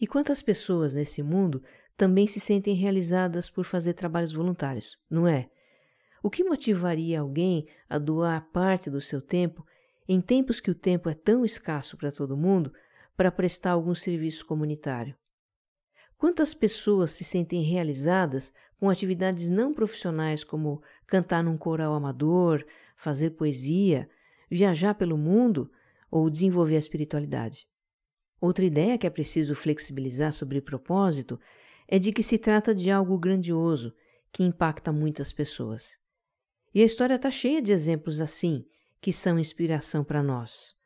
E 0.00 0.06
quantas 0.06 0.40
pessoas 0.40 0.94
nesse 0.94 1.24
mundo 1.24 1.60
também 1.96 2.28
se 2.28 2.38
sentem 2.38 2.76
realizadas 2.76 3.50
por 3.50 3.64
fazer 3.64 3.94
trabalhos 3.94 4.32
voluntários, 4.32 4.96
não 5.10 5.26
é? 5.26 5.50
O 6.22 6.30
que 6.30 6.44
motivaria 6.44 7.18
alguém 7.18 7.66
a 7.88 7.98
doar 7.98 8.48
parte 8.52 8.88
do 8.88 9.00
seu 9.00 9.20
tempo, 9.20 9.66
em 10.08 10.20
tempos 10.20 10.60
que 10.60 10.70
o 10.70 10.74
tempo 10.76 11.08
é 11.08 11.14
tão 11.14 11.44
escasso 11.44 11.96
para 11.96 12.12
todo 12.12 12.36
mundo, 12.36 12.72
para 13.16 13.32
prestar 13.32 13.72
algum 13.72 13.92
serviço 13.92 14.46
comunitário? 14.46 15.16
Quantas 16.22 16.54
pessoas 16.54 17.10
se 17.10 17.24
sentem 17.24 17.64
realizadas 17.64 18.52
com 18.78 18.88
atividades 18.88 19.48
não 19.48 19.74
profissionais 19.74 20.44
como 20.44 20.80
cantar 21.04 21.42
num 21.42 21.56
coral 21.56 21.94
amador, 21.94 22.64
fazer 22.96 23.30
poesia, 23.30 24.08
viajar 24.48 24.94
pelo 24.94 25.18
mundo 25.18 25.68
ou 26.08 26.30
desenvolver 26.30 26.76
a 26.76 26.78
espiritualidade? 26.78 27.66
Outra 28.40 28.64
ideia 28.64 28.96
que 28.96 29.04
é 29.04 29.10
preciso 29.10 29.56
flexibilizar 29.56 30.32
sobre 30.32 30.60
propósito 30.60 31.40
é 31.88 31.98
de 31.98 32.12
que 32.12 32.22
se 32.22 32.38
trata 32.38 32.72
de 32.72 32.88
algo 32.88 33.18
grandioso 33.18 33.92
que 34.30 34.44
impacta 34.44 34.92
muitas 34.92 35.32
pessoas. 35.32 35.98
E 36.72 36.82
a 36.82 36.84
história 36.84 37.16
está 37.16 37.32
cheia 37.32 37.60
de 37.60 37.72
exemplos 37.72 38.20
assim, 38.20 38.64
que 39.00 39.12
são 39.12 39.40
inspiração 39.40 40.04
para 40.04 40.22
nós. 40.22 40.76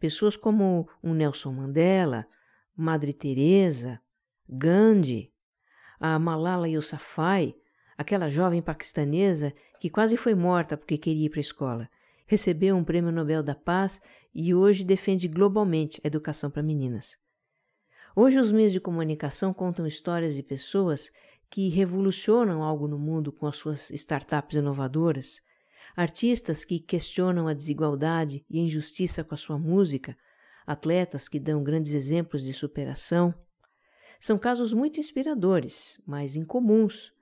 Pessoas 0.00 0.36
como 0.38 0.88
o 1.02 1.12
Nelson 1.12 1.52
Mandela, 1.52 2.26
Madre 2.74 3.12
Teresa, 3.12 4.00
Gandhi, 4.48 5.32
a 5.98 6.18
Malala 6.18 6.68
Yousafzai, 6.68 7.54
aquela 7.96 8.28
jovem 8.28 8.62
paquistanesa 8.62 9.52
que 9.80 9.90
quase 9.90 10.16
foi 10.16 10.34
morta 10.34 10.76
porque 10.76 10.98
queria 10.98 11.26
ir 11.26 11.30
para 11.30 11.40
a 11.40 11.42
escola, 11.42 11.88
recebeu 12.26 12.76
um 12.76 12.84
prêmio 12.84 13.12
Nobel 13.12 13.42
da 13.42 13.54
Paz 13.54 14.00
e 14.34 14.54
hoje 14.54 14.84
defende 14.84 15.28
globalmente 15.28 16.00
a 16.04 16.06
educação 16.06 16.50
para 16.50 16.62
meninas. 16.62 17.16
Hoje 18.14 18.38
os 18.38 18.50
meios 18.50 18.72
de 18.72 18.80
comunicação 18.80 19.52
contam 19.52 19.86
histórias 19.86 20.34
de 20.34 20.42
pessoas 20.42 21.10
que 21.50 21.68
revolucionam 21.68 22.62
algo 22.62 22.88
no 22.88 22.98
mundo 22.98 23.30
com 23.30 23.46
as 23.46 23.56
suas 23.56 23.90
startups 23.90 24.56
inovadoras, 24.56 25.40
artistas 25.94 26.64
que 26.64 26.78
questionam 26.78 27.48
a 27.48 27.54
desigualdade 27.54 28.44
e 28.50 28.58
a 28.58 28.62
injustiça 28.62 29.22
com 29.22 29.34
a 29.34 29.38
sua 29.38 29.58
música, 29.58 30.16
atletas 30.66 31.28
que 31.28 31.38
dão 31.38 31.62
grandes 31.62 31.94
exemplos 31.94 32.42
de 32.42 32.52
superação. 32.52 33.34
São 34.20 34.38
casos 34.38 34.72
muito 34.72 35.00
inspiradores, 35.00 36.00
mas 36.06 36.36
incomuns. 36.36 37.12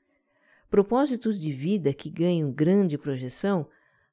Propósitos 0.71 1.41
de 1.41 1.53
vida 1.53 1.93
que 1.93 2.11
ganham 2.11 2.51
grande 2.51 2.99
projeção 2.99 3.69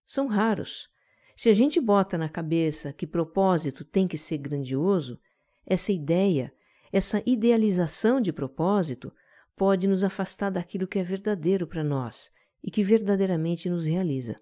são 0.06 0.28
raros. 0.28 0.90
Se 1.36 1.50
a 1.50 1.54
gente 1.54 1.80
bota 1.80 2.18
na 2.18 2.30
cabeça 2.30 2.94
que 2.94 3.08
propósito 3.08 3.84
tem 3.84 4.08
que 4.08 4.18
ser 4.18 4.38
grandioso, 4.38 5.20
essa 5.66 5.92
ideia, 5.92 6.54
essa 6.92 7.24
idealização 7.26 8.20
de 8.20 8.32
propósito 8.32 9.12
pode 9.56 9.88
nos 9.88 10.04
afastar 10.04 10.52
daquilo 10.52 10.88
que 10.88 11.00
é 11.00 11.04
verdadeiro 11.04 11.66
para 11.66 11.84
nós 11.84 12.32
e 12.64 12.70
que 12.70 12.84
verdadeiramente 12.84 13.70
nos 13.70 13.86
realiza. 13.86 14.36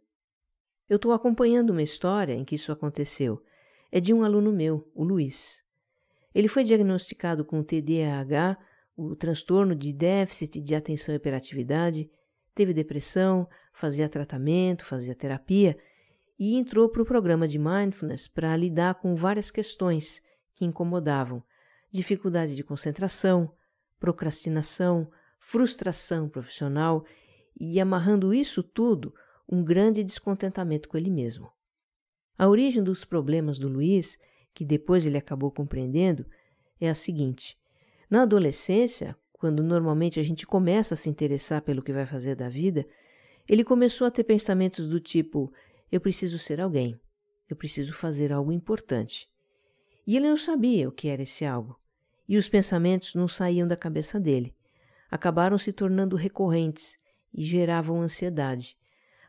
Eu 0.90 0.96
estou 0.96 1.12
acompanhando 1.12 1.70
uma 1.70 1.84
história 1.84 2.34
em 2.34 2.44
que 2.44 2.56
isso 2.56 2.72
aconteceu. 2.72 3.44
É 3.92 4.00
de 4.00 4.14
um 4.14 4.24
aluno 4.24 4.52
meu, 4.52 4.90
o 4.96 5.04
Luiz. 5.04 5.64
Ele 6.34 6.48
foi 6.48 6.64
diagnosticado 6.64 7.44
com 7.44 7.64
TDAH, 7.64 8.58
o 8.96 9.16
transtorno 9.16 9.76
de 9.76 9.94
déficit 9.94 10.60
de 10.62 10.76
atenção 10.76 11.14
e 11.14 11.18
hiperatividade, 11.18 12.10
teve 12.54 12.74
depressão, 12.74 13.48
fazia 13.74 14.10
tratamento, 14.10 14.86
fazia 14.86 15.16
terapia 15.16 15.78
e 16.38 16.56
entrou 16.56 16.90
para 16.90 17.02
o 17.02 17.06
programa 17.06 17.48
de 17.48 17.58
mindfulness 17.58 18.28
para 18.28 18.56
lidar 18.56 18.96
com 18.96 19.16
várias 19.16 19.50
questões 19.50 20.22
que 20.54 20.66
incomodavam: 20.66 21.42
dificuldade 21.92 22.56
de 22.56 22.64
concentração, 22.64 23.52
procrastinação, 24.00 25.10
frustração 25.40 26.30
profissional 26.30 27.06
e, 27.60 27.80
amarrando 27.80 28.34
isso 28.34 28.62
tudo, 28.62 29.14
um 29.48 29.64
grande 29.64 30.04
descontentamento 30.04 30.88
com 30.88 30.98
ele 30.98 31.10
mesmo. 31.10 31.50
A 32.38 32.48
origem 32.48 32.84
dos 32.84 33.04
problemas 33.04 33.58
do 33.58 33.68
Luiz, 33.68 34.18
que 34.54 34.66
depois 34.66 35.06
ele 35.06 35.18
acabou 35.18 35.52
compreendendo, 35.52 36.26
é 36.80 36.90
a 36.90 36.96
seguinte: 36.96 37.58
na 38.10 38.24
adolescência, 38.24 39.16
quando 39.34 39.64
normalmente 39.64 40.20
a 40.20 40.24
gente 40.24 40.46
começa 40.46 40.94
a 40.94 40.98
se 40.98 41.10
interessar 41.10 41.62
pelo 41.62 41.82
que 41.82 41.94
vai 41.94 42.06
fazer 42.06 42.36
da 42.36 42.50
vida, 42.50 42.86
ele 43.48 43.64
começou 43.64 44.06
a 44.08 44.12
ter 44.12 44.24
pensamentos 44.24 44.88
do 44.88 45.00
tipo: 45.00 45.52
eu 45.92 46.00
preciso 46.00 46.38
ser 46.38 46.60
alguém, 46.62 47.00
eu 47.50 47.56
preciso 47.56 47.94
fazer 47.94 48.32
algo 48.32 48.52
importante. 48.52 49.28
E 50.06 50.18
ele 50.18 50.28
não 50.28 50.38
sabia 50.38 50.90
o 50.90 50.92
que 50.92 51.08
era 51.08 51.24
esse 51.24 51.46
algo 51.46 51.80
e 52.30 52.38
os 52.38 52.48
pensamentos 52.48 53.16
não 53.16 53.28
saíam 53.28 53.68
da 53.68 53.76
cabeça 53.76 54.20
dele. 54.20 54.54
Acabaram 55.10 55.58
se 55.58 55.74
tornando 55.74 56.16
recorrentes 56.16 57.00
e 57.34 57.44
geravam 57.44 58.04
ansiedade. 58.04 58.78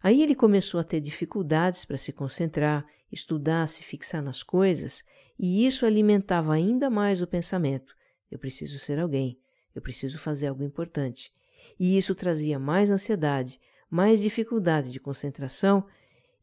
Aí 0.02 0.22
ele 0.22 0.34
começou 0.34 0.78
a 0.78 0.84
ter 0.84 1.00
dificuldades 1.00 1.86
para 1.86 1.96
se 1.96 2.12
concentrar, 2.12 2.86
estudar, 3.10 3.68
se 3.68 3.82
fixar 3.82 4.22
nas 4.22 4.42
coisas, 4.42 5.02
e 5.38 5.66
isso 5.66 5.86
alimentava 5.86 6.54
ainda 6.54 6.90
mais 6.90 7.22
o 7.22 7.26
pensamento: 7.26 7.94
eu 8.30 8.38
preciso 8.38 8.78
ser 8.78 8.98
alguém, 8.98 9.38
eu 9.74 9.82
preciso 9.82 10.18
fazer 10.18 10.48
algo 10.48 10.62
importante. 10.62 11.32
E 11.78 11.96
isso 11.96 12.14
trazia 12.14 12.58
mais 12.58 12.90
ansiedade, 12.90 13.58
mais 13.90 14.20
dificuldade 14.20 14.92
de 14.92 15.00
concentração, 15.00 15.86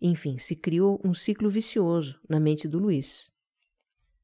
enfim, 0.01 0.37
se 0.37 0.55
criou 0.55 1.01
um 1.03 1.13
ciclo 1.13 1.49
vicioso 1.49 2.19
na 2.27 2.39
mente 2.39 2.67
do 2.67 2.77
Luiz. 2.77 3.31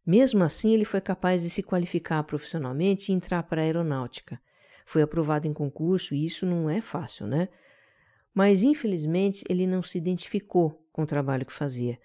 Mesmo 0.06 0.44
assim, 0.44 0.74
ele 0.74 0.86
foi 0.86 1.00
capaz 1.00 1.42
de 1.42 1.50
se 1.50 1.64
qualificar 1.64 2.22
profissionalmente 2.24 3.12
e 3.12 3.16
entrar 3.16 3.44
para 3.44 3.62
a 3.62 3.64
aeronáutica. 3.64 4.40
Foi 4.86 5.02
aprovado 5.02 5.48
em 5.48 5.54
concurso 5.54 6.14
e 6.14 6.26
isso 6.26 6.46
não 6.46 6.70
é 6.70 6.82
fácil, 6.82 7.26
né? 7.26 7.48
Mas 8.34 8.64
infelizmente 8.64 9.44
ele 9.48 9.66
não 9.66 9.82
se 9.82 9.98
identificou 9.98 10.86
com 10.92 11.04
o 11.04 11.08
trabalho 11.08 11.46
que 11.46 11.54
fazia. 11.54 11.98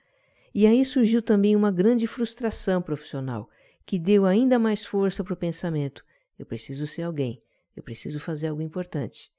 E 0.59 0.67
aí 0.67 0.85
surgiu 0.85 1.23
também 1.23 1.55
uma 1.55 1.71
grande 1.71 2.05
frustração 2.09 2.83
profissional, 2.83 3.49
que 3.87 3.97
deu 3.97 4.27
ainda 4.27 4.59
mais 4.59 4.85
força 4.85 5.23
para 5.23 5.33
o 5.33 5.37
pensamento: 5.37 6.05
eu 6.37 6.45
preciso 6.45 6.85
ser 6.85 7.03
alguém, 7.03 7.39
eu 7.77 7.83
preciso 7.85 8.19
fazer 8.19 8.49
algo 8.49 8.61
importante. 8.61 9.31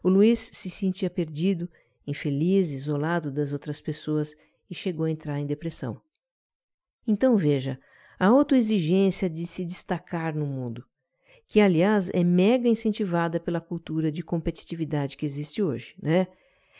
O 0.00 0.08
Luiz 0.08 0.48
se 0.52 0.70
sentia 0.70 1.10
perdido, 1.10 1.68
infeliz, 2.06 2.70
isolado 2.70 3.32
das 3.32 3.52
outras 3.52 3.80
pessoas 3.80 4.36
e 4.70 4.74
chegou 4.76 5.06
a 5.06 5.10
entrar 5.10 5.40
em 5.40 5.44
depressão. 5.44 6.00
Então 7.04 7.36
veja, 7.36 7.76
a 8.16 8.28
autoexigência 8.28 9.28
de 9.28 9.48
se 9.48 9.64
destacar 9.64 10.36
no 10.36 10.46
mundo, 10.46 10.84
que 11.48 11.60
aliás 11.60 12.08
é 12.14 12.22
mega 12.22 12.68
incentivada 12.68 13.40
pela 13.40 13.60
cultura 13.60 14.12
de 14.12 14.22
competitividade 14.22 15.16
que 15.16 15.26
existe 15.26 15.60
hoje, 15.60 15.96
né? 16.00 16.28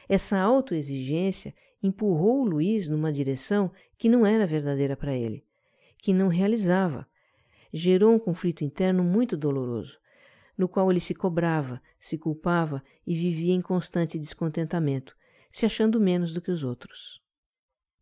Essa 0.09 0.39
autoexigência 0.39 1.53
empurrou 1.83 2.45
Luiz 2.45 2.89
numa 2.89 3.13
direção 3.13 3.71
que 3.97 4.09
não 4.09 4.27
era 4.27 4.47
verdadeira 4.47 4.97
para 4.97 5.17
ele, 5.17 5.45
que 5.99 6.13
não 6.13 6.29
realizava. 6.29 7.07
Gerou 7.73 8.13
um 8.13 8.19
conflito 8.19 8.65
interno 8.65 9.05
muito 9.05 9.37
doloroso, 9.37 9.99
no 10.57 10.69
qual 10.69 10.91
ele 10.91 11.01
se 11.01 11.15
cobrava, 11.15 11.81
se 12.01 12.19
culpava 12.19 12.83
e 13.07 13.15
vivia 13.15 13.55
em 13.55 13.63
constante 13.63 14.19
descontentamento, 14.19 15.17
se 15.51 15.65
achando 15.65 16.01
menos 16.01 16.35
do 16.35 16.41
que 16.41 16.51
os 16.51 16.63
outros. 16.63 17.21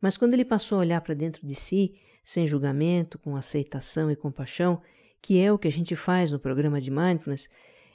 Mas 0.00 0.16
quando 0.16 0.35
ele 0.35 0.44
passou 0.44 0.76
a 0.76 0.80
olhar 0.80 1.00
para 1.00 1.14
dentro 1.14 1.47
de 1.47 1.54
si 1.54 1.94
sem 2.25 2.47
julgamento, 2.47 3.18
com 3.18 3.37
aceitação 3.37 4.11
e 4.11 4.16
compaixão, 4.16 4.82
que 5.20 5.40
é 5.40 5.52
o 5.52 5.58
que 5.58 5.66
a 5.66 5.73
gente 5.73 5.97
faz 5.97 6.30
no 6.30 6.38
programa 6.38 6.80
de 6.80 6.90
Mindfulness, 6.90 7.49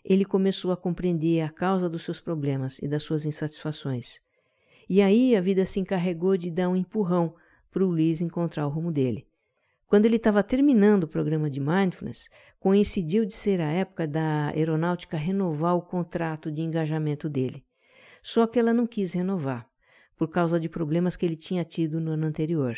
ele 0.04 0.26
começou 0.26 0.72
a 0.72 0.78
compreender 0.78 1.42
a 1.42 1.50
causa 1.50 1.90
dos 1.90 2.04
seus 2.04 2.20
problemas 2.20 2.78
e 2.80 2.88
das 2.88 3.04
suas 3.04 3.26
insatisfações. 3.26 4.20
E 4.96 5.02
aí 5.02 5.36
a 5.36 5.42
vida 5.42 5.66
se 5.66 5.80
encarregou 5.80 6.38
de 6.38 6.52
dar 6.52 6.70
um 6.70 6.76
empurrão 6.76 7.34
para 7.72 7.84
o 7.84 7.88
Luiz 7.88 8.22
encontrar 8.22 8.68
o 8.68 8.70
rumo 8.70 8.92
dele. 8.92 9.26
Quando 9.88 10.06
ele 10.06 10.18
estava 10.18 10.44
terminando 10.44 11.06
o 11.06 11.08
programa 11.08 11.50
de 11.50 11.60
Mindfulness, 11.60 12.30
coincidiu 12.60 13.26
de 13.26 13.34
ser 13.34 13.60
a 13.60 13.72
época 13.72 14.08
da 14.08 14.50
aeronáutica 14.50 15.18
renovar 15.18 15.76
o 15.76 15.82
contrato 15.82 16.52
de 16.52 16.62
engajamento 16.62 17.28
dele. 17.28 17.66
Só 18.22 18.46
que 18.46 18.60
ela 18.60 18.72
não 18.72 18.86
quis 18.86 19.14
renovar, 19.14 19.68
por 20.16 20.28
causa 20.28 20.60
de 20.60 20.70
problemas 20.70 21.16
que 21.16 21.26
ele 21.26 21.38
tinha 21.38 21.66
tido 21.66 22.00
no 22.00 22.12
ano 22.12 22.28
anterior. 22.28 22.76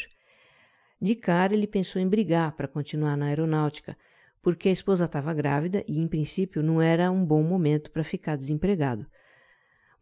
De 1.02 1.16
cara, 1.16 1.54
ele 1.54 1.68
pensou 1.68 2.02
em 2.02 2.08
brigar 2.08 2.54
para 2.54 2.66
continuar 2.66 3.18
na 3.18 3.26
aeronáutica, 3.26 3.98
porque 4.42 4.70
a 4.70 4.72
esposa 4.72 5.04
estava 5.04 5.34
grávida 5.34 5.84
e, 5.86 6.00
em 6.00 6.08
princípio, 6.08 6.64
não 6.64 6.82
era 6.82 7.12
um 7.12 7.26
bom 7.26 7.44
momento 7.44 7.92
para 7.92 8.06
ficar 8.06 8.38
desempregado. 8.38 9.06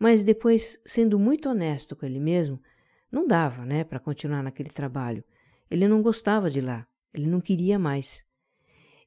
Mas 0.04 0.22
depois, 0.22 0.78
sendo 0.86 1.18
muito 1.18 1.48
honesto 1.48 1.96
com 1.96 2.06
ele 2.06 2.20
mesmo, 2.20 2.62
não 3.10 3.26
dava, 3.26 3.66
né, 3.66 3.86
para 3.86 4.02
continuar 4.02 4.44
naquele 4.44 4.70
trabalho. 4.70 5.24
Ele 5.72 5.88
não 5.88 6.02
gostava 6.02 6.50
de 6.50 6.60
lá, 6.60 6.86
ele 7.14 7.26
não 7.26 7.40
queria 7.40 7.80
mais. 7.80 8.22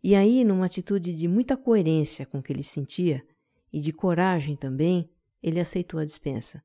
E 0.03 0.15
aí, 0.15 0.43
numa 0.43 0.65
atitude 0.65 1.15
de 1.15 1.29
muita 1.29 1.55
coerência 1.55 2.25
com 2.25 2.39
o 2.39 2.43
que 2.43 2.51
ele 2.51 2.65
sentia 2.65 3.23
e 3.71 3.79
de 3.79 3.93
coragem 3.93 4.57
também, 4.57 5.07
ele 5.43 5.61
aceitou 5.61 6.01
a 6.01 6.05
dispensa, 6.07 6.65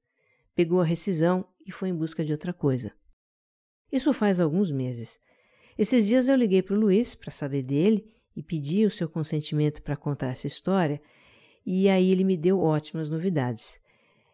pegou 0.56 0.80
a 0.80 0.86
rescisão 0.86 1.46
e 1.68 1.70
foi 1.70 1.90
em 1.90 1.94
busca 1.94 2.24
de 2.24 2.32
outra 2.32 2.54
coisa. 2.54 2.94
Isso 3.92 4.14
faz 4.14 4.40
alguns 4.40 4.72
meses. 4.72 5.20
Esses 5.78 6.08
dias 6.08 6.30
eu 6.30 6.38
liguei 6.38 6.62
para 6.62 6.78
o 6.78 6.80
Luiz 6.80 7.14
para 7.16 7.32
saber 7.32 7.64
dele 7.64 8.10
e 8.34 8.42
pedi 8.42 8.86
o 8.86 8.92
seu 8.92 9.10
consentimento 9.10 9.82
para 9.82 9.98
contar 9.98 10.28
essa 10.28 10.48
história, 10.48 11.02
e 11.66 11.90
aí 11.90 12.10
ele 12.10 12.24
me 12.24 12.38
deu 12.38 12.62
ótimas 12.62 13.10
novidades. 13.10 13.82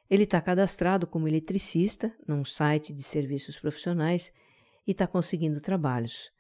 Ele 0.10 0.24
está 0.24 0.40
cadastrado 0.40 1.06
como 1.06 1.28
eletricista 1.28 2.14
num 2.26 2.46
site 2.46 2.94
de 2.94 3.04
serviços 3.04 3.60
profissionais 3.60 4.32
e 4.86 4.92
está 4.92 5.06
conseguindo 5.06 5.60
trabalhos. 5.60 6.32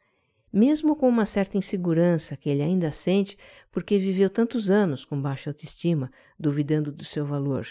Mesmo 0.51 0.95
com 0.95 1.09
uma 1.09 1.25
certa 1.25 1.57
insegurança 1.57 2.37
que 2.37 2.49
ele 2.49 2.61
ainda 2.61 2.91
sente 2.91 3.37
porque 3.71 3.99
viveu 3.99 4.29
tantos 4.29 4.71
anos 4.71 5.03
com 5.03 5.21
baixa 5.21 5.49
autoestima, 5.49 6.11
duvidando 6.39 6.91
do 6.91 7.03
seu 7.03 7.25
valor. 7.25 7.67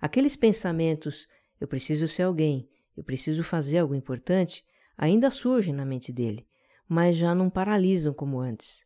Aqueles 0.00 0.36
pensamentos: 0.36 1.26
eu 1.58 1.66
preciso 1.66 2.06
ser 2.06 2.24
alguém, 2.24 2.68
eu 2.96 3.02
preciso 3.02 3.42
fazer 3.42 3.78
algo 3.78 3.94
importante, 3.94 4.64
ainda 4.96 5.30
surgem 5.30 5.72
na 5.72 5.86
mente 5.86 6.12
dele, 6.12 6.46
mas 6.86 7.16
já 7.16 7.34
não 7.34 7.48
paralisam 7.48 8.12
como 8.12 8.38
antes. 8.38 8.84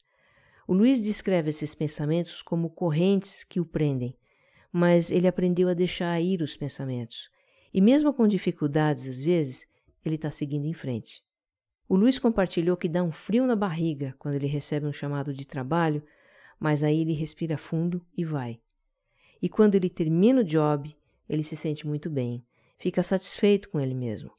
O 0.66 0.72
Luiz 0.72 1.02
descreve 1.02 1.50
esses 1.50 1.74
pensamentos 1.74 2.40
como 2.40 2.70
correntes 2.70 3.42
que 3.42 3.58
o 3.58 3.66
prendem, 3.66 4.16
mas 4.72 5.10
ele 5.10 5.28
aprendeu 5.28 5.68
a 5.68 5.74
deixar 5.74 6.18
ir 6.20 6.40
os 6.40 6.56
pensamentos. 6.56 7.30
E 7.74 7.80
mesmo 7.80 8.12
com 8.14 8.26
dificuldades 8.26 9.06
às 9.06 9.20
vezes, 9.20 9.66
ele 10.04 10.14
está 10.14 10.30
seguindo 10.30 10.66
em 10.66 10.72
frente. 10.72 11.22
O 11.88 11.94
Luiz 11.94 12.18
compartilhou 12.18 12.76
que 12.76 12.88
dá 12.88 13.02
um 13.02 13.12
frio 13.12 13.46
na 13.46 13.54
barriga 13.54 14.14
quando 14.18 14.34
ele 14.36 14.46
recebe 14.46 14.86
um 14.86 14.92
chamado 14.92 15.34
de 15.34 15.46
trabalho, 15.46 16.02
mas 16.58 16.82
aí 16.82 17.00
ele 17.00 17.12
respira 17.12 17.58
fundo 17.58 18.00
e 18.16 18.24
vai. 18.24 18.58
E 19.42 19.48
quando 19.48 19.74
ele 19.74 19.90
termina 19.90 20.40
o 20.40 20.44
job, 20.44 20.96
ele 21.28 21.42
se 21.42 21.56
sente 21.56 21.86
muito 21.86 22.08
bem, 22.08 22.42
fica 22.78 23.02
satisfeito 23.02 23.68
com 23.68 23.78
ele 23.78 23.94
mesmo. 23.94 24.30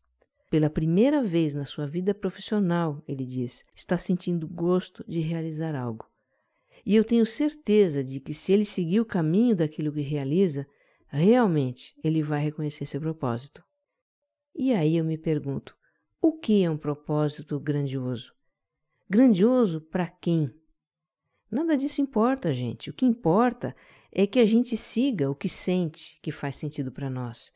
Pela 0.50 0.70
primeira 0.70 1.24
vez 1.24 1.56
na 1.56 1.66
sua 1.66 1.86
vida 1.86 2.14
profissional, 2.14 3.04
ele 3.08 3.26
diz, 3.26 3.66
está 3.76 3.98
sentindo 3.98 4.48
gosto 4.48 5.04
de 5.08 5.20
realizar 5.20 5.76
algo. 5.76 6.06
E 6.86 6.96
eu 6.96 7.04
tenho 7.04 7.26
certeza 7.26 8.04
de 8.04 8.20
que 8.20 8.34
se 8.34 8.52
ele 8.52 8.66
seguir 8.66 9.00
o 9.00 9.06
caminho 9.06 9.56
daquilo 9.56 9.92
que 9.92 10.02
realiza, 10.02 10.68
realmente 11.08 11.96
ele 12.04 12.22
vai 12.22 12.42
reconhecer 12.42 12.86
seu 12.86 13.00
propósito. 13.00 13.64
E 14.56 14.74
aí 14.74 14.98
eu 14.98 15.06
me 15.06 15.18
pergunto: 15.18 15.76
o 16.22 16.34
que 16.34 16.64
é 16.64 16.70
um 16.70 16.78
propósito 16.78 17.60
grandioso? 17.60 18.34
Grandioso 19.10 19.82
para 19.82 20.08
quem? 20.08 20.54
Nada 21.50 21.78
disso 21.78 22.02
importa, 22.02 22.52
gente. 22.52 22.90
O 22.90 22.94
que 22.94 23.06
importa 23.06 23.76
é 24.12 24.26
que 24.26 24.40
a 24.40 24.46
gente 24.46 24.76
siga 24.76 25.30
o 25.30 25.36
que 25.36 25.50
sente 25.50 26.20
que 26.22 26.32
faz 26.32 26.56
sentido 26.56 26.92
para 26.92 27.10
nós. 27.10 27.52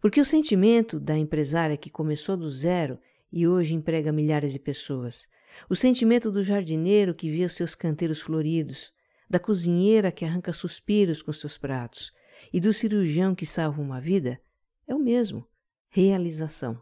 Porque 0.00 0.20
o 0.20 0.24
sentimento 0.24 1.00
da 1.00 1.16
empresária 1.16 1.76
que 1.76 1.90
começou 1.90 2.36
do 2.36 2.50
zero 2.50 2.98
e 3.32 3.46
hoje 3.46 3.74
emprega 3.74 4.12
milhares 4.12 4.52
de 4.52 4.58
pessoas, 4.58 5.26
o 5.68 5.76
sentimento 5.76 6.30
do 6.30 6.42
jardineiro 6.42 7.14
que 7.14 7.30
vê 7.30 7.44
os 7.44 7.54
seus 7.54 7.74
canteiros 7.74 8.20
floridos, 8.20 8.92
da 9.28 9.38
cozinheira 9.38 10.12
que 10.12 10.24
arranca 10.24 10.52
suspiros 10.52 11.22
com 11.22 11.32
seus 11.32 11.58
pratos 11.58 12.12
e 12.52 12.60
do 12.60 12.72
cirurgião 12.72 13.34
que 13.34 13.46
salva 13.46 13.80
uma 13.80 14.00
vida 14.00 14.40
é 14.86 14.94
o 14.94 14.98
mesmo: 14.98 15.46
realização. 15.88 16.80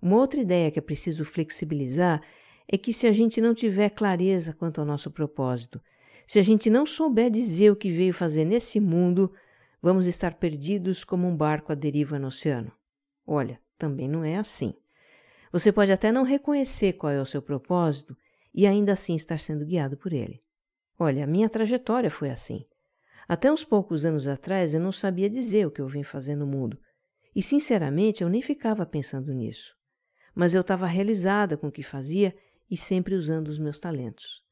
Uma 0.00 0.16
outra 0.16 0.40
ideia 0.40 0.70
que 0.70 0.78
é 0.78 0.82
preciso 0.82 1.24
flexibilizar 1.24 2.22
é 2.68 2.76
que 2.76 2.92
se 2.92 3.06
a 3.06 3.12
gente 3.12 3.40
não 3.40 3.54
tiver 3.54 3.90
clareza 3.90 4.52
quanto 4.52 4.80
ao 4.80 4.86
nosso 4.86 5.10
propósito, 5.10 5.80
se 6.26 6.38
a 6.38 6.42
gente 6.42 6.70
não 6.70 6.86
souber 6.86 7.30
dizer 7.30 7.70
o 7.70 7.76
que 7.76 7.90
veio 7.90 8.12
fazer 8.12 8.44
nesse 8.44 8.80
mundo, 8.80 9.32
vamos 9.80 10.06
estar 10.06 10.34
perdidos 10.34 11.04
como 11.04 11.28
um 11.28 11.36
barco 11.36 11.72
à 11.72 11.74
deriva 11.74 12.18
no 12.18 12.28
oceano. 12.28 12.72
Olha, 13.26 13.60
também 13.78 14.08
não 14.08 14.24
é 14.24 14.36
assim. 14.36 14.74
Você 15.54 15.70
pode 15.70 15.92
até 15.92 16.10
não 16.10 16.24
reconhecer 16.24 16.94
qual 16.94 17.12
é 17.12 17.22
o 17.22 17.26
seu 17.26 17.40
propósito 17.40 18.16
e 18.52 18.66
ainda 18.66 18.90
assim 18.90 19.14
estar 19.14 19.38
sendo 19.38 19.64
guiado 19.64 19.96
por 19.96 20.12
ele. 20.12 20.42
Olha, 20.98 21.22
a 21.22 21.28
minha 21.28 21.48
trajetória 21.48 22.10
foi 22.10 22.28
assim. 22.28 22.66
Até 23.28 23.52
uns 23.52 23.62
poucos 23.62 24.04
anos 24.04 24.26
atrás 24.26 24.74
eu 24.74 24.80
não 24.80 24.90
sabia 24.90 25.30
dizer 25.30 25.64
o 25.64 25.70
que 25.70 25.80
eu 25.80 25.86
vim 25.86 26.02
fazer 26.02 26.34
no 26.34 26.44
mundo. 26.44 26.76
E 27.36 27.40
sinceramente 27.40 28.20
eu 28.20 28.28
nem 28.28 28.42
ficava 28.42 28.84
pensando 28.84 29.32
nisso. 29.32 29.76
Mas 30.34 30.54
eu 30.54 30.60
estava 30.60 30.88
realizada 30.88 31.56
com 31.56 31.68
o 31.68 31.72
que 31.72 31.84
fazia 31.84 32.34
e 32.68 32.76
sempre 32.76 33.14
usando 33.14 33.46
os 33.46 33.58
meus 33.60 33.78
talentos. 33.78 34.42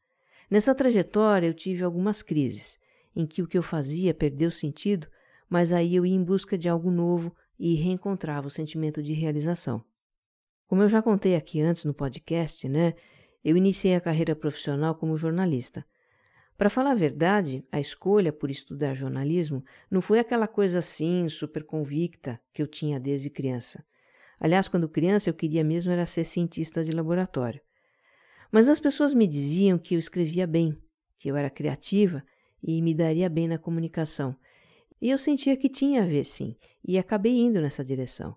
Nessa 0.49 0.73
trajetória 0.73 1.49
eu 1.49 1.55
tive 1.55 1.83
algumas 1.83 2.23
crises, 2.23 2.79
em 3.13 3.27
que 3.27 3.43
o 3.43 3.49
que 3.49 3.59
eu 3.59 3.63
fazia 3.65 4.15
perdeu 4.15 4.53
sentido, 4.53 5.09
mas 5.51 5.73
aí 5.73 5.97
eu 5.97 6.07
ia 6.07 6.15
em 6.15 6.23
busca 6.23 6.57
de 6.57 6.69
algo 6.69 6.93
novo 6.93 7.35
e 7.59 7.75
reencontrava 7.75 8.47
o 8.47 8.53
sentimento 8.53 9.03
de 9.03 9.13
realização. 9.15 9.85
Como 10.73 10.81
eu 10.81 10.89
já 10.89 11.03
contei 11.03 11.37
aqui 11.37 11.61
antes 11.61 11.85
no 11.85 11.93
podcast, 11.93 12.67
né? 12.67 12.95
Eu 13.45 13.59
iniciei 13.59 13.95
a 13.95 14.01
carreira 14.01 14.35
profissional 14.35 14.95
como 14.95 15.19
jornalista. 15.19 15.85
Para 16.57 16.71
falar 16.71 16.93
a 16.93 16.95
verdade, 16.95 17.63
a 17.71 17.79
escolha 17.79 18.33
por 18.33 18.51
estudar 18.51 18.95
jornalismo 18.95 19.63
não 19.91 20.01
foi 20.01 20.19
aquela 20.19 20.49
coisa 20.49 20.79
assim, 20.79 21.29
super 21.29 21.63
convicta, 21.63 22.41
que 22.55 22.63
eu 22.63 22.67
tinha 22.67 22.99
desde 22.99 23.29
criança. 23.29 23.85
Aliás, 24.41 24.67
quando 24.67 24.89
criança 24.89 25.29
eu 25.29 25.35
queria 25.35 25.63
mesmo 25.63 25.93
era 25.93 26.07
ser 26.07 26.25
cientista 26.25 26.83
de 26.83 26.91
laboratório. 26.91 27.61
Mas 28.51 28.67
as 28.67 28.81
pessoas 28.81 29.13
me 29.13 29.27
diziam 29.27 29.77
que 29.77 29.95
eu 29.95 29.99
escrevia 29.99 30.47
bem, 30.47 30.75
que 31.19 31.31
eu 31.31 31.37
era 31.37 31.51
criativa 31.51 32.25
e 32.63 32.81
me 32.81 32.95
daria 32.95 33.29
bem 33.29 33.47
na 33.47 33.59
comunicação. 33.59 34.35
E 35.03 35.11
eu 35.11 35.19
sentia 35.19 35.55
que 35.55 35.69
tinha 35.69 36.03
a 36.03 36.07
ver, 36.07 36.25
sim, 36.25 36.57
e 36.83 36.97
acabei 36.97 37.39
indo 37.39 37.61
nessa 37.61 37.85
direção 37.85 38.35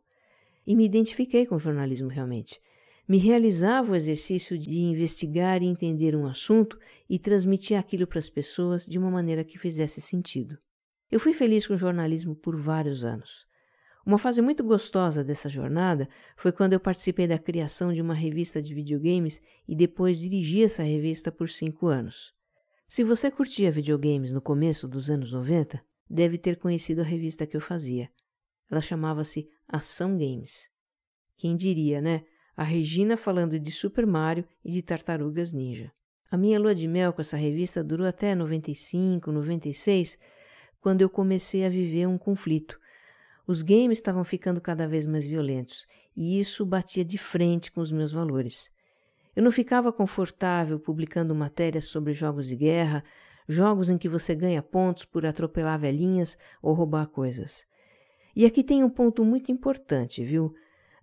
e 0.66 0.76
me 0.76 0.86
identifiquei 0.86 1.46
com 1.46 1.56
o 1.56 1.60
jornalismo 1.60 2.10
realmente. 2.10 2.60
Me 3.08 3.18
realizava 3.18 3.92
o 3.92 3.96
exercício 3.96 4.58
de 4.58 4.80
investigar 4.80 5.62
e 5.62 5.68
entender 5.68 6.16
um 6.16 6.26
assunto 6.26 6.80
e 7.08 7.20
transmitir 7.20 7.78
aquilo 7.78 8.08
para 8.08 8.20
as 8.20 8.30
pessoas 8.30 8.86
de 8.86 8.98
uma 8.98 9.12
maneira 9.12 9.44
que 9.44 9.60
fizesse 9.60 10.02
sentido. 10.02 10.58
Eu 11.12 11.20
fui 11.20 11.34
feliz 11.34 11.68
com 11.68 11.76
o 11.76 11.78
jornalismo 11.78 12.36
por 12.36 12.60
vários 12.60 13.06
anos. 13.06 13.46
Uma 14.06 14.18
fase 14.18 14.42
muito 14.42 14.64
gostosa 14.64 15.24
dessa 15.24 15.50
jornada 15.50 16.08
foi 16.36 16.52
quando 16.52 16.74
eu 16.74 16.80
participei 16.80 17.28
da 17.28 17.40
criação 17.40 17.94
de 17.94 18.02
uma 18.02 18.14
revista 18.14 18.62
de 18.62 18.74
videogames 18.74 19.42
e 19.68 19.76
depois 19.76 20.20
dirigi 20.20 20.64
essa 20.64 20.84
revista 20.84 21.32
por 21.32 21.50
cinco 21.50 21.88
anos. 21.88 22.34
Se 22.88 23.04
você 23.04 23.32
curtia 23.32 23.72
videogames 23.72 24.32
no 24.32 24.42
começo 24.42 24.88
dos 24.88 25.10
anos 25.10 25.32
90, 25.32 25.82
deve 26.10 26.38
ter 26.38 26.58
conhecido 26.58 27.02
a 27.02 27.04
revista 27.04 27.48
que 27.48 27.58
eu 27.58 27.62
fazia. 27.62 28.10
Ela 28.70 28.82
chamava-se 28.82 29.50
Ação 29.68 30.18
Games. 30.18 30.70
Quem 31.38 31.58
diria, 31.58 32.00
né? 32.02 32.24
A 32.56 32.64
Regina 32.64 33.18
falando 33.18 33.60
de 33.60 33.72
Super 33.72 34.06
Mario 34.06 34.46
e 34.64 34.72
de 34.72 34.82
Tartarugas 34.82 35.52
Ninja. 35.52 35.92
A 36.30 36.38
minha 36.38 36.60
lua 36.60 36.76
de 36.76 36.88
mel 36.88 37.12
com 37.12 37.22
essa 37.22 37.36
revista 37.36 37.84
durou 37.84 38.06
até 38.06 38.36
95, 38.36 39.32
96, 39.32 40.18
quando 40.80 41.02
eu 41.02 41.10
comecei 41.10 41.66
a 41.66 41.70
viver 41.70 42.08
um 42.08 42.18
conflito. 42.18 42.80
Os 43.48 43.62
games 43.62 43.98
estavam 43.98 44.24
ficando 44.24 44.62
cada 44.62 44.88
vez 44.88 45.06
mais 45.06 45.26
violentos 45.26 45.86
e 46.16 46.40
isso 46.40 46.66
batia 46.66 47.04
de 47.04 47.18
frente 47.18 47.72
com 47.72 47.82
os 47.82 47.92
meus 47.92 48.12
valores. 48.12 48.70
Eu 49.36 49.44
não 49.44 49.52
ficava 49.52 49.92
confortável 49.92 50.80
publicando 50.80 51.36
matérias 51.36 51.86
sobre 51.86 52.14
jogos 52.14 52.48
de 52.48 52.56
guerra, 52.56 53.04
jogos 53.50 53.90
em 53.90 53.98
que 53.98 54.08
você 54.08 54.34
ganha 54.34 54.62
pontos 54.62 55.06
por 55.06 55.26
atropelar 55.26 55.80
velhinhas 55.80 56.38
ou 56.62 56.74
roubar 56.74 57.08
coisas. 57.08 57.66
E 58.36 58.46
aqui 58.46 58.64
tem 58.64 58.84
um 58.84 58.90
ponto 58.90 59.24
muito 59.24 59.52
importante, 59.52 60.24
viu? 60.24 60.54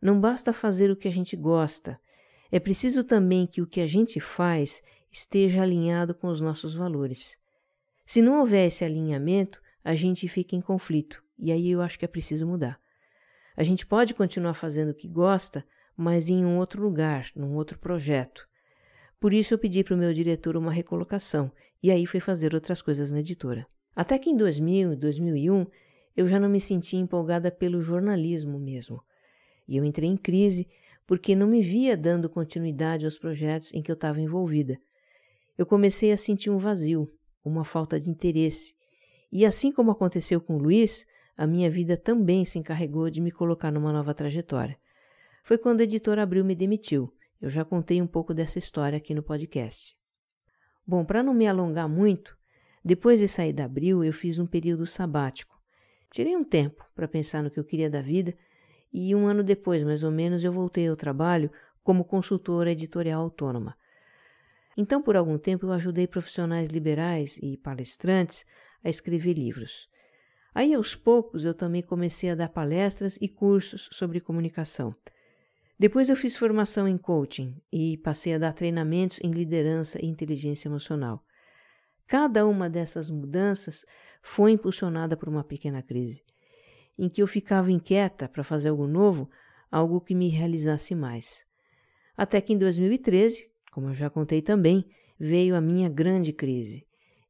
Não 0.00 0.20
basta 0.20 0.52
fazer 0.52 0.90
o 0.90 0.96
que 0.96 1.08
a 1.08 1.12
gente 1.12 1.36
gosta, 1.36 1.98
é 2.52 2.60
preciso 2.60 3.02
também 3.02 3.46
que 3.46 3.62
o 3.62 3.66
que 3.66 3.80
a 3.80 3.86
gente 3.86 4.20
faz 4.20 4.82
esteja 5.10 5.62
alinhado 5.62 6.14
com 6.14 6.28
os 6.28 6.38
nossos 6.38 6.74
valores. 6.74 7.34
Se 8.04 8.20
não 8.20 8.40
houver 8.40 8.66
esse 8.66 8.84
alinhamento, 8.84 9.58
a 9.82 9.94
gente 9.94 10.28
fica 10.28 10.54
em 10.54 10.60
conflito, 10.60 11.24
e 11.38 11.50
aí 11.50 11.70
eu 11.70 11.80
acho 11.80 11.98
que 11.98 12.04
é 12.04 12.08
preciso 12.08 12.46
mudar. 12.46 12.78
A 13.56 13.62
gente 13.62 13.86
pode 13.86 14.12
continuar 14.12 14.52
fazendo 14.52 14.90
o 14.90 14.94
que 14.94 15.08
gosta, 15.08 15.64
mas 15.96 16.28
em 16.28 16.44
um 16.44 16.58
outro 16.58 16.82
lugar, 16.82 17.30
num 17.34 17.54
outro 17.54 17.78
projeto. 17.78 18.46
Por 19.18 19.32
isso 19.32 19.54
eu 19.54 19.58
pedi 19.58 19.82
para 19.82 19.94
o 19.94 19.98
meu 19.98 20.12
diretor 20.12 20.54
uma 20.54 20.70
recolocação, 20.70 21.50
e 21.82 21.90
aí 21.90 22.04
fui 22.04 22.20
fazer 22.20 22.54
outras 22.54 22.82
coisas 22.82 23.10
na 23.10 23.20
editora. 23.20 23.66
Até 23.96 24.18
que 24.18 24.28
em 24.28 24.36
2000 24.36 24.92
e 24.92 24.96
2001 24.96 25.66
eu 26.16 26.28
já 26.28 26.38
não 26.38 26.48
me 26.48 26.60
sentia 26.60 27.00
empolgada 27.00 27.50
pelo 27.50 27.82
jornalismo 27.82 28.58
mesmo. 28.58 29.02
E 29.66 29.76
eu 29.76 29.84
entrei 29.84 30.08
em 30.08 30.16
crise 30.16 30.68
porque 31.06 31.34
não 31.34 31.46
me 31.46 31.62
via 31.62 31.96
dando 31.96 32.28
continuidade 32.28 33.04
aos 33.04 33.18
projetos 33.18 33.72
em 33.72 33.82
que 33.82 33.90
eu 33.90 33.94
estava 33.94 34.20
envolvida. 34.20 34.78
eu 35.58 35.66
comecei 35.66 36.10
a 36.10 36.16
sentir 36.16 36.50
um 36.50 36.58
vazio, 36.58 37.10
uma 37.44 37.64
falta 37.64 38.00
de 38.00 38.08
interesse. 38.08 38.74
E 39.30 39.44
assim 39.44 39.70
como 39.70 39.90
aconteceu 39.90 40.40
com 40.40 40.56
Luiz, 40.56 41.06
a 41.36 41.46
minha 41.46 41.70
vida 41.70 41.96
também 41.96 42.44
se 42.44 42.58
encarregou 42.58 43.10
de 43.10 43.20
me 43.20 43.30
colocar 43.30 43.70
numa 43.70 43.92
nova 43.92 44.14
trajetória. 44.14 44.76
Foi 45.44 45.58
quando 45.58 45.80
a 45.80 45.84
editora 45.84 46.22
Abril 46.22 46.44
me 46.44 46.54
demitiu. 46.54 47.12
Eu 47.40 47.50
já 47.50 47.64
contei 47.64 48.00
um 48.00 48.06
pouco 48.06 48.32
dessa 48.32 48.58
história 48.58 48.96
aqui 48.96 49.12
no 49.12 49.22
podcast. 49.22 49.96
Bom, 50.86 51.04
para 51.04 51.22
não 51.22 51.34
me 51.34 51.46
alongar 51.46 51.88
muito, 51.88 52.36
depois 52.84 53.18
de 53.18 53.26
sair 53.26 53.52
da 53.52 53.64
Abril, 53.64 54.04
eu 54.04 54.12
fiz 54.12 54.38
um 54.38 54.46
período 54.46 54.86
sabático. 54.86 55.51
Tirei 56.12 56.36
um 56.36 56.44
tempo 56.44 56.84
para 56.94 57.08
pensar 57.08 57.42
no 57.42 57.50
que 57.50 57.58
eu 57.58 57.64
queria 57.64 57.88
da 57.88 58.02
vida 58.02 58.34
e 58.92 59.14
um 59.14 59.26
ano 59.26 59.42
depois, 59.42 59.82
mais 59.82 60.02
ou 60.02 60.10
menos, 60.10 60.44
eu 60.44 60.52
voltei 60.52 60.86
ao 60.86 60.94
trabalho 60.94 61.50
como 61.82 62.04
consultora 62.04 62.70
editorial 62.70 63.22
autônoma. 63.22 63.74
Então, 64.76 65.02
por 65.02 65.16
algum 65.16 65.38
tempo, 65.38 65.66
eu 65.66 65.72
ajudei 65.72 66.06
profissionais 66.06 66.68
liberais 66.68 67.38
e 67.42 67.56
palestrantes 67.56 68.44
a 68.84 68.90
escrever 68.90 69.32
livros. 69.32 69.88
Aí, 70.54 70.74
aos 70.74 70.94
poucos, 70.94 71.46
eu 71.46 71.54
também 71.54 71.82
comecei 71.82 72.28
a 72.28 72.34
dar 72.34 72.50
palestras 72.50 73.16
e 73.20 73.26
cursos 73.26 73.88
sobre 73.90 74.20
comunicação. 74.20 74.92
Depois, 75.78 76.10
eu 76.10 76.16
fiz 76.16 76.36
formação 76.36 76.86
em 76.86 76.98
coaching 76.98 77.56
e 77.72 77.96
passei 77.96 78.34
a 78.34 78.38
dar 78.38 78.52
treinamentos 78.52 79.18
em 79.22 79.30
liderança 79.30 79.98
e 80.02 80.06
inteligência 80.06 80.68
emocional. 80.68 81.24
Cada 82.06 82.46
uma 82.46 82.68
dessas 82.68 83.08
mudanças 83.08 83.86
foi 84.22 84.52
impulsionada 84.52 85.16
por 85.16 85.28
uma 85.28 85.44
pequena 85.44 85.82
crise, 85.82 86.22
em 86.98 87.08
que 87.08 87.20
eu 87.22 87.26
ficava 87.26 87.70
inquieta 87.70 88.28
para 88.28 88.44
fazer 88.44 88.68
algo 88.68 88.86
novo, 88.86 89.28
algo 89.70 90.00
que 90.00 90.14
me 90.14 90.28
realizasse 90.28 90.94
mais. 90.94 91.44
Até 92.16 92.40
que 92.40 92.52
em 92.52 92.58
2013, 92.58 93.50
como 93.72 93.88
eu 93.88 93.94
já 93.94 94.08
contei 94.08 94.40
também, 94.40 94.86
veio 95.18 95.56
a 95.56 95.60
minha 95.60 95.88
grande 95.88 96.32
crise 96.32 96.86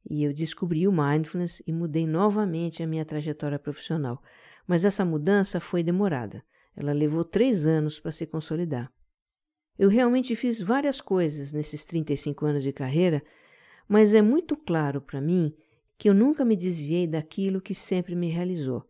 e 0.09 0.23
eu 0.23 0.33
descobri 0.33 0.87
o 0.87 0.91
mindfulness 0.91 1.61
e 1.65 1.71
mudei 1.71 2.05
novamente 2.05 2.83
a 2.83 2.87
minha 2.87 3.05
trajetória 3.05 3.57
profissional. 3.57 4.21
Mas 4.67 4.85
essa 4.85 5.03
mudança 5.03 5.59
foi 5.59 5.81
demorada. 5.81 6.43
Ela 6.75 6.91
levou 6.91 7.23
três 7.23 7.65
anos 7.65 7.99
para 7.99 8.11
se 8.11 8.25
consolidar. 8.25 8.91
Eu 9.77 9.89
realmente 9.89 10.35
fiz 10.35 10.61
várias 10.61 11.01
coisas 11.01 11.51
nesses 11.51 11.85
35 11.85 12.45
anos 12.45 12.63
de 12.63 12.71
carreira 12.71 13.23
mas 13.87 14.13
é 14.13 14.21
muito 14.21 14.55
claro 14.55 15.01
para 15.01 15.21
mim 15.21 15.53
que 15.97 16.09
eu 16.09 16.13
nunca 16.13 16.43
me 16.43 16.55
desviei 16.55 17.07
daquilo 17.07 17.61
que 17.61 17.75
sempre 17.75 18.15
me 18.15 18.29
realizou: 18.29 18.87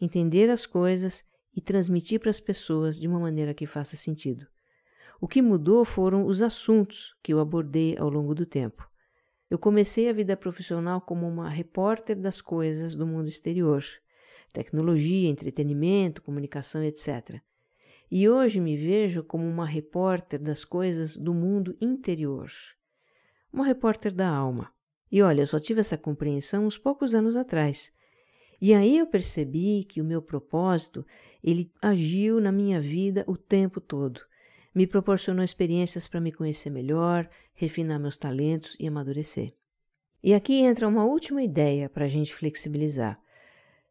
entender 0.00 0.50
as 0.50 0.66
coisas 0.66 1.24
e 1.54 1.60
transmitir 1.60 2.20
para 2.20 2.30
as 2.30 2.40
pessoas 2.40 2.98
de 2.98 3.06
uma 3.06 3.18
maneira 3.18 3.54
que 3.54 3.66
faça 3.66 3.96
sentido. 3.96 4.46
O 5.20 5.26
que 5.26 5.42
mudou 5.42 5.84
foram 5.84 6.26
os 6.26 6.40
assuntos 6.40 7.14
que 7.22 7.32
eu 7.32 7.40
abordei 7.40 7.96
ao 7.98 8.08
longo 8.08 8.34
do 8.34 8.46
tempo. 8.46 8.88
Eu 9.50 9.58
comecei 9.58 10.08
a 10.08 10.12
vida 10.12 10.36
profissional 10.36 11.00
como 11.00 11.26
uma 11.26 11.48
repórter 11.48 12.16
das 12.16 12.40
coisas 12.40 12.94
do 12.94 13.06
mundo 13.06 13.28
exterior, 13.28 13.84
tecnologia, 14.52 15.28
entretenimento, 15.28 16.22
comunicação, 16.22 16.84
etc. 16.84 17.40
E 18.10 18.28
hoje 18.28 18.60
me 18.60 18.76
vejo 18.76 19.24
como 19.24 19.44
uma 19.48 19.66
repórter 19.66 20.40
das 20.40 20.64
coisas 20.64 21.16
do 21.16 21.34
mundo 21.34 21.76
interior 21.80 22.50
uma 23.52 23.64
repórter 23.64 24.12
da 24.12 24.28
alma. 24.28 24.72
E 25.10 25.22
olha, 25.22 25.42
eu 25.42 25.46
só 25.46 25.58
tive 25.58 25.80
essa 25.80 25.96
compreensão 25.96 26.66
uns 26.66 26.76
poucos 26.76 27.14
anos 27.14 27.36
atrás. 27.36 27.92
E 28.60 28.74
aí 28.74 28.98
eu 28.98 29.06
percebi 29.06 29.84
que 29.84 30.00
o 30.00 30.04
meu 30.04 30.20
propósito, 30.20 31.06
ele 31.42 31.70
agiu 31.80 32.40
na 32.40 32.50
minha 32.50 32.80
vida 32.80 33.24
o 33.26 33.36
tempo 33.36 33.80
todo. 33.80 34.20
Me 34.74 34.86
proporcionou 34.86 35.44
experiências 35.44 36.06
para 36.06 36.20
me 36.20 36.32
conhecer 36.32 36.70
melhor, 36.70 37.28
refinar 37.54 37.98
meus 37.98 38.16
talentos 38.16 38.76
e 38.78 38.86
amadurecer. 38.86 39.54
E 40.22 40.34
aqui 40.34 40.54
entra 40.54 40.88
uma 40.88 41.04
última 41.04 41.42
ideia 41.42 41.88
para 41.88 42.04
a 42.04 42.08
gente 42.08 42.34
flexibilizar. 42.34 43.20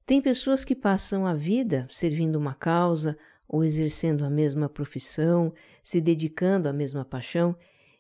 Tem 0.06 0.22
pessoas 0.22 0.64
que 0.64 0.76
passam 0.76 1.26
a 1.26 1.34
vida 1.34 1.88
servindo 1.90 2.36
uma 2.36 2.54
causa 2.54 3.18
ou 3.48 3.64
exercendo 3.64 4.26
a 4.26 4.30
mesma 4.30 4.68
profissão, 4.68 5.54
se 5.84 6.02
dedicando 6.02 6.68
à 6.68 6.74
mesma 6.74 7.06
paixão 7.06 7.56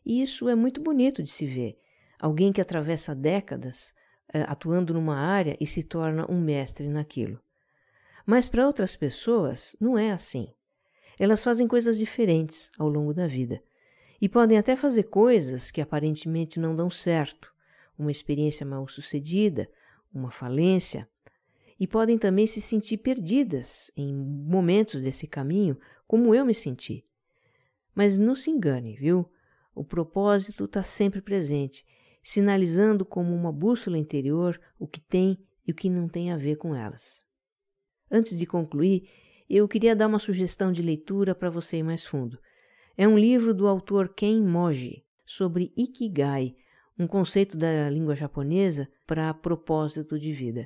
e 0.06 0.22
isso 0.22 0.48
é 0.48 0.56
muito 0.56 0.82
bonito 0.82 1.22
de 1.22 1.30
se 1.30 1.46
ver. 1.46 1.78
Alguém 2.20 2.52
que 2.52 2.62
atravessa 2.62 3.14
décadas 3.14 3.94
eh, 4.34 4.44
atuando 4.48 4.94
numa 4.94 5.18
área 5.18 5.56
e 5.60 5.66
se 5.66 5.84
torna 5.84 6.30
um 6.30 6.40
mestre 6.40 6.88
naquilo. 6.88 7.40
Mas 8.26 8.50
para 8.50 8.66
outras 8.66 8.96
pessoas 8.96 9.76
não 9.80 9.98
é 9.98 10.12
assim. 10.12 10.54
Elas 11.20 11.44
fazem 11.44 11.68
coisas 11.68 11.98
diferentes 11.98 12.70
ao 12.78 12.90
longo 12.90 13.14
da 13.14 13.26
vida 13.26 13.62
e 14.20 14.28
podem 14.28 14.58
até 14.58 14.76
fazer 14.76 15.04
coisas 15.04 15.72
que 15.72 15.82
aparentemente 15.82 16.60
não 16.60 16.76
dão 16.76 16.90
certo, 16.90 17.54
uma 17.98 18.12
experiência 18.12 18.66
mal 18.66 18.88
sucedida, 18.88 19.70
uma 20.14 20.32
falência, 20.32 21.08
e 21.80 21.88
podem 21.88 22.18
também 22.18 22.48
se 22.48 22.60
sentir 22.60 22.98
perdidas 22.98 23.92
em 23.96 24.14
momentos 24.14 25.02
desse 25.02 25.28
caminho, 25.28 25.78
como 26.08 26.34
eu 26.34 26.46
me 26.46 26.54
senti. 26.54 27.04
Mas 27.94 28.18
não 28.18 28.36
se 28.36 28.50
engane, 28.50 28.96
viu? 28.96 29.30
O 29.74 29.84
propósito 29.84 30.66
está 30.66 30.82
sempre 30.82 31.22
presente, 31.22 31.86
sinalizando 32.28 33.06
como 33.06 33.34
uma 33.34 33.54
bússola 33.54 33.98
interior 33.98 34.60
o 34.78 34.86
que 34.86 35.00
tem 35.00 35.38
e 35.66 35.72
o 35.72 35.74
que 35.74 35.90
não 35.90 36.10
tem 36.10 36.30
a 36.30 36.36
ver 36.36 36.58
com 36.58 36.76
elas. 36.76 37.24
Antes 38.12 38.38
de 38.38 38.46
concluir, 38.46 39.10
eu 39.50 39.66
queria 39.66 39.96
dar 39.96 40.08
uma 40.08 40.20
sugestão 40.20 40.74
de 40.74 40.82
leitura 40.82 41.34
para 41.34 41.50
você 41.50 41.78
ir 41.78 41.84
mais 41.84 42.04
fundo. 42.04 42.38
É 42.98 43.08
um 43.08 43.18
livro 43.18 43.54
do 43.54 43.66
autor 43.66 44.10
Ken 44.10 44.42
Moji 44.42 45.06
sobre 45.26 45.72
Ikigai, 45.78 46.54
um 47.00 47.08
conceito 47.08 47.56
da 47.56 47.90
língua 47.90 48.14
japonesa 48.14 48.90
para 49.06 49.34
propósito 49.34 50.20
de 50.20 50.34
vida. 50.34 50.66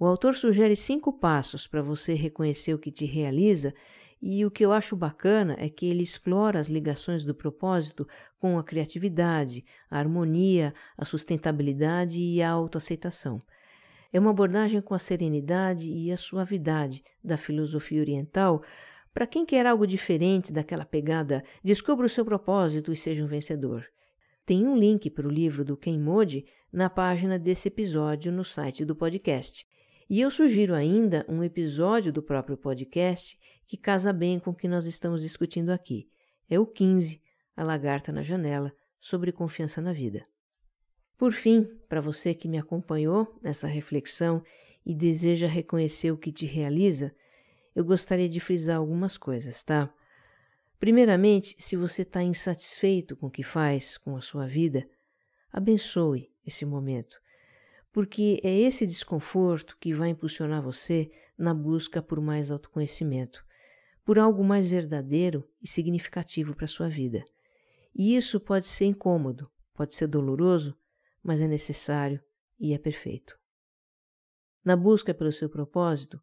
O 0.00 0.06
autor 0.06 0.36
sugere 0.36 0.74
cinco 0.74 1.12
passos 1.12 1.66
para 1.66 1.82
você 1.82 2.14
reconhecer 2.14 2.72
o 2.72 2.78
que 2.78 2.90
te 2.90 3.04
realiza 3.04 3.74
e 4.20 4.44
o 4.44 4.50
que 4.50 4.64
eu 4.64 4.72
acho 4.72 4.96
bacana 4.96 5.54
é 5.58 5.68
que 5.68 5.86
ele 5.86 6.02
explora 6.02 6.58
as 6.58 6.68
ligações 6.68 7.24
do 7.24 7.34
propósito 7.34 8.06
com 8.38 8.58
a 8.58 8.64
criatividade, 8.64 9.64
a 9.90 9.98
harmonia, 9.98 10.74
a 10.96 11.04
sustentabilidade 11.04 12.20
e 12.20 12.42
a 12.42 12.50
autoaceitação. 12.50 13.40
É 14.12 14.18
uma 14.18 14.30
abordagem 14.30 14.80
com 14.80 14.94
a 14.94 14.98
serenidade 14.98 15.88
e 15.88 16.10
a 16.10 16.16
suavidade 16.16 17.04
da 17.22 17.36
filosofia 17.36 18.00
oriental 18.00 18.62
para 19.12 19.26
quem 19.26 19.44
quer 19.44 19.66
algo 19.66 19.86
diferente 19.86 20.52
daquela 20.52 20.84
pegada 20.84 21.42
descubra 21.62 22.06
o 22.06 22.08
seu 22.08 22.24
propósito 22.24 22.92
e 22.92 22.96
seja 22.96 23.24
um 23.24 23.26
vencedor. 23.26 23.84
Tem 24.46 24.66
um 24.66 24.76
link 24.76 25.10
para 25.10 25.26
o 25.26 25.30
livro 25.30 25.64
do 25.64 25.76
Ken 25.76 25.98
Modi 25.98 26.46
na 26.72 26.88
página 26.88 27.38
desse 27.38 27.68
episódio 27.68 28.30
no 28.30 28.44
site 28.44 28.84
do 28.84 28.94
podcast. 28.94 29.66
E 30.08 30.20
eu 30.20 30.30
sugiro 30.30 30.74
ainda 30.74 31.26
um 31.28 31.42
episódio 31.42 32.12
do 32.12 32.22
próprio 32.22 32.56
podcast 32.56 33.38
que 33.68 33.76
casa 33.76 34.14
bem 34.14 34.40
com 34.40 34.50
o 34.50 34.54
que 34.54 34.66
nós 34.66 34.86
estamos 34.86 35.20
discutindo 35.20 35.68
aqui. 35.68 36.08
É 36.48 36.58
o 36.58 36.66
15, 36.66 37.22
A 37.54 37.62
Lagarta 37.62 38.10
na 38.10 38.22
Janela, 38.22 38.72
sobre 38.98 39.30
confiança 39.30 39.82
na 39.82 39.92
vida. 39.92 40.26
Por 41.18 41.32
fim, 41.32 41.64
para 41.86 42.00
você 42.00 42.32
que 42.32 42.48
me 42.48 42.56
acompanhou 42.56 43.38
nessa 43.42 43.66
reflexão 43.66 44.42
e 44.86 44.94
deseja 44.94 45.46
reconhecer 45.46 46.10
o 46.10 46.16
que 46.16 46.32
te 46.32 46.46
realiza, 46.46 47.14
eu 47.76 47.84
gostaria 47.84 48.28
de 48.28 48.40
frisar 48.40 48.78
algumas 48.78 49.18
coisas, 49.18 49.62
tá? 49.62 49.92
Primeiramente, 50.80 51.54
se 51.58 51.76
você 51.76 52.02
está 52.02 52.22
insatisfeito 52.22 53.16
com 53.16 53.26
o 53.26 53.30
que 53.30 53.42
faz, 53.42 53.98
com 53.98 54.16
a 54.16 54.22
sua 54.22 54.46
vida, 54.46 54.88
abençoe 55.52 56.32
esse 56.46 56.64
momento, 56.64 57.20
porque 57.92 58.40
é 58.42 58.56
esse 58.60 58.86
desconforto 58.86 59.76
que 59.78 59.92
vai 59.92 60.08
impulsionar 60.08 60.62
você 60.62 61.10
na 61.36 61.52
busca 61.52 62.00
por 62.00 62.18
mais 62.20 62.50
autoconhecimento 62.50 63.46
por 64.08 64.18
algo 64.18 64.42
mais 64.42 64.66
verdadeiro 64.66 65.46
e 65.60 65.68
significativo 65.68 66.56
para 66.56 66.64
a 66.64 66.68
sua 66.68 66.88
vida. 66.88 67.22
E 67.94 68.16
isso 68.16 68.40
pode 68.40 68.66
ser 68.66 68.86
incômodo, 68.86 69.50
pode 69.74 69.94
ser 69.94 70.06
doloroso, 70.06 70.74
mas 71.22 71.42
é 71.42 71.46
necessário 71.46 72.18
e 72.58 72.72
é 72.72 72.78
perfeito. 72.78 73.38
Na 74.64 74.74
busca 74.74 75.12
pelo 75.12 75.30
seu 75.30 75.50
propósito, 75.50 76.18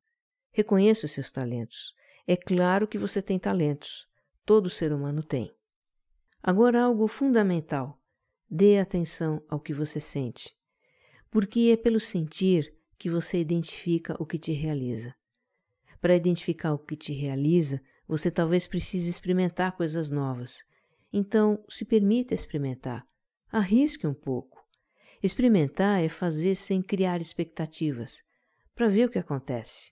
reconheça 0.52 1.06
os 1.06 1.12
seus 1.12 1.32
talentos. 1.32 1.94
É 2.26 2.36
claro 2.36 2.88
que 2.88 2.98
você 2.98 3.22
tem 3.22 3.38
talentos, 3.38 4.08
todo 4.48 4.68
ser 4.68 4.92
humano 4.92 5.22
tem. 5.22 5.56
Agora, 6.42 6.86
algo 6.86 7.08
fundamental: 7.08 8.02
dê 8.50 8.80
atenção 8.80 9.46
ao 9.48 9.60
que 9.60 9.76
você 9.76 10.02
sente, 10.02 10.58
porque 11.30 11.70
é 11.72 11.78
pelo 11.78 12.00
sentir 12.00 12.74
que 12.98 13.12
você 13.12 13.40
identifica 13.40 14.16
o 14.20 14.26
que 14.26 14.40
te 14.40 14.54
realiza. 14.54 15.14
Para 16.06 16.16
identificar 16.16 16.72
o 16.72 16.78
que 16.78 16.96
te 16.96 17.14
realiza, 17.14 17.82
você 18.08 18.30
talvez 18.30 18.68
precise 18.68 19.10
experimentar 19.10 19.72
coisas 19.72 20.12
novas. 20.12 20.64
Então, 21.12 21.66
se 21.68 21.84
permita 21.84 22.36
experimentar. 22.36 23.04
Arrisque 23.52 24.06
um 24.06 24.14
pouco. 24.14 24.64
Experimentar 25.24 26.04
é 26.04 26.08
fazer 26.08 26.54
sem 26.54 26.80
criar 26.80 27.22
expectativas, 27.22 28.22
para 28.76 28.88
ver 28.88 29.08
o 29.08 29.10
que 29.10 29.18
acontece. 29.18 29.92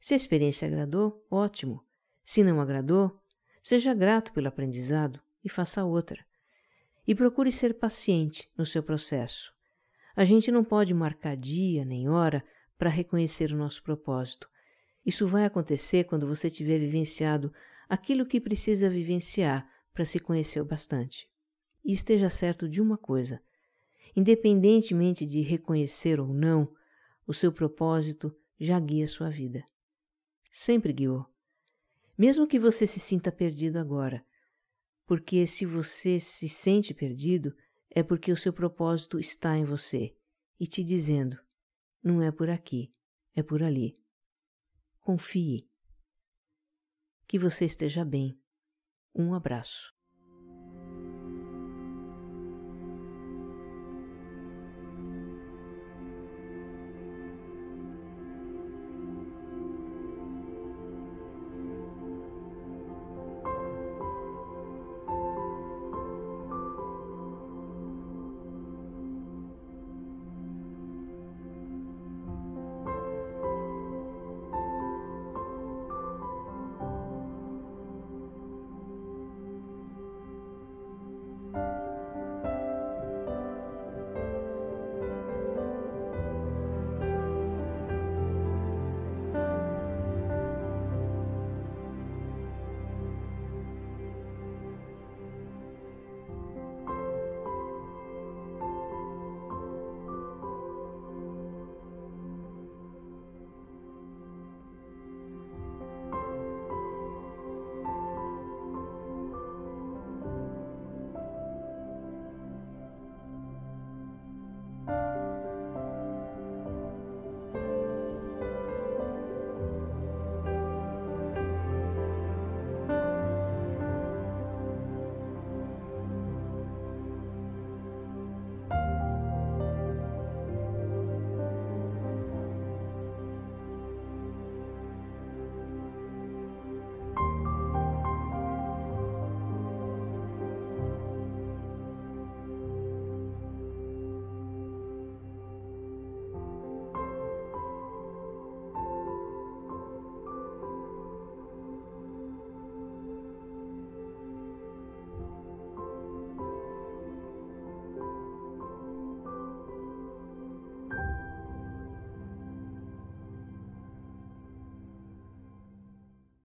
Se 0.00 0.14
a 0.14 0.16
experiência 0.16 0.66
agradou, 0.66 1.22
ótimo. 1.30 1.84
Se 2.24 2.42
não 2.42 2.58
agradou, 2.58 3.20
seja 3.62 3.92
grato 3.92 4.32
pelo 4.32 4.48
aprendizado 4.48 5.20
e 5.44 5.50
faça 5.50 5.84
outra. 5.84 6.24
e 7.06 7.14
procure 7.14 7.52
ser 7.52 7.74
paciente 7.74 8.48
no 8.56 8.64
seu 8.64 8.82
processo. 8.82 9.52
A 10.16 10.24
gente 10.24 10.50
não 10.50 10.64
pode 10.64 10.94
marcar 10.94 11.36
dia 11.36 11.84
nem 11.84 12.08
hora 12.08 12.42
para 12.78 12.88
reconhecer 12.88 13.52
o 13.52 13.58
nosso 13.58 13.82
propósito. 13.82 14.48
Isso 15.04 15.26
vai 15.26 15.44
acontecer 15.44 16.04
quando 16.04 16.26
você 16.26 16.50
tiver 16.50 16.78
vivenciado 16.78 17.52
aquilo 17.88 18.26
que 18.26 18.40
precisa 18.40 18.88
vivenciar 18.88 19.68
para 19.92 20.04
se 20.04 20.18
conhecer 20.18 20.62
bastante. 20.64 21.28
E 21.84 21.92
esteja 21.92 22.28
certo 22.28 22.68
de 22.68 22.80
uma 22.80 22.98
coisa: 22.98 23.40
independentemente 24.14 25.26
de 25.26 25.40
reconhecer 25.40 26.20
ou 26.20 26.32
não, 26.32 26.72
o 27.26 27.34
seu 27.34 27.52
propósito 27.52 28.34
já 28.58 28.78
guia 28.78 29.06
sua 29.06 29.30
vida. 29.30 29.64
Sempre 30.52 30.92
guiou. 30.92 31.26
Mesmo 32.16 32.46
que 32.46 32.58
você 32.58 32.86
se 32.86 33.00
sinta 33.00 33.32
perdido 33.32 33.78
agora, 33.78 34.24
porque 35.06 35.46
se 35.46 35.64
você 35.64 36.20
se 36.20 36.48
sente 36.48 36.92
perdido, 36.92 37.54
é 37.90 38.02
porque 38.02 38.30
o 38.30 38.36
seu 38.36 38.52
propósito 38.52 39.18
está 39.18 39.56
em 39.56 39.64
você 39.64 40.14
e 40.58 40.66
te 40.66 40.84
dizendo: 40.84 41.38
não 42.02 42.22
é 42.22 42.30
por 42.30 42.48
aqui, 42.48 42.90
é 43.34 43.42
por 43.42 43.62
ali. 43.62 43.99
Confie. 45.00 45.68
Que 47.26 47.38
você 47.38 47.64
esteja 47.64 48.04
bem. 48.04 48.38
Um 49.14 49.34
abraço. 49.34 49.94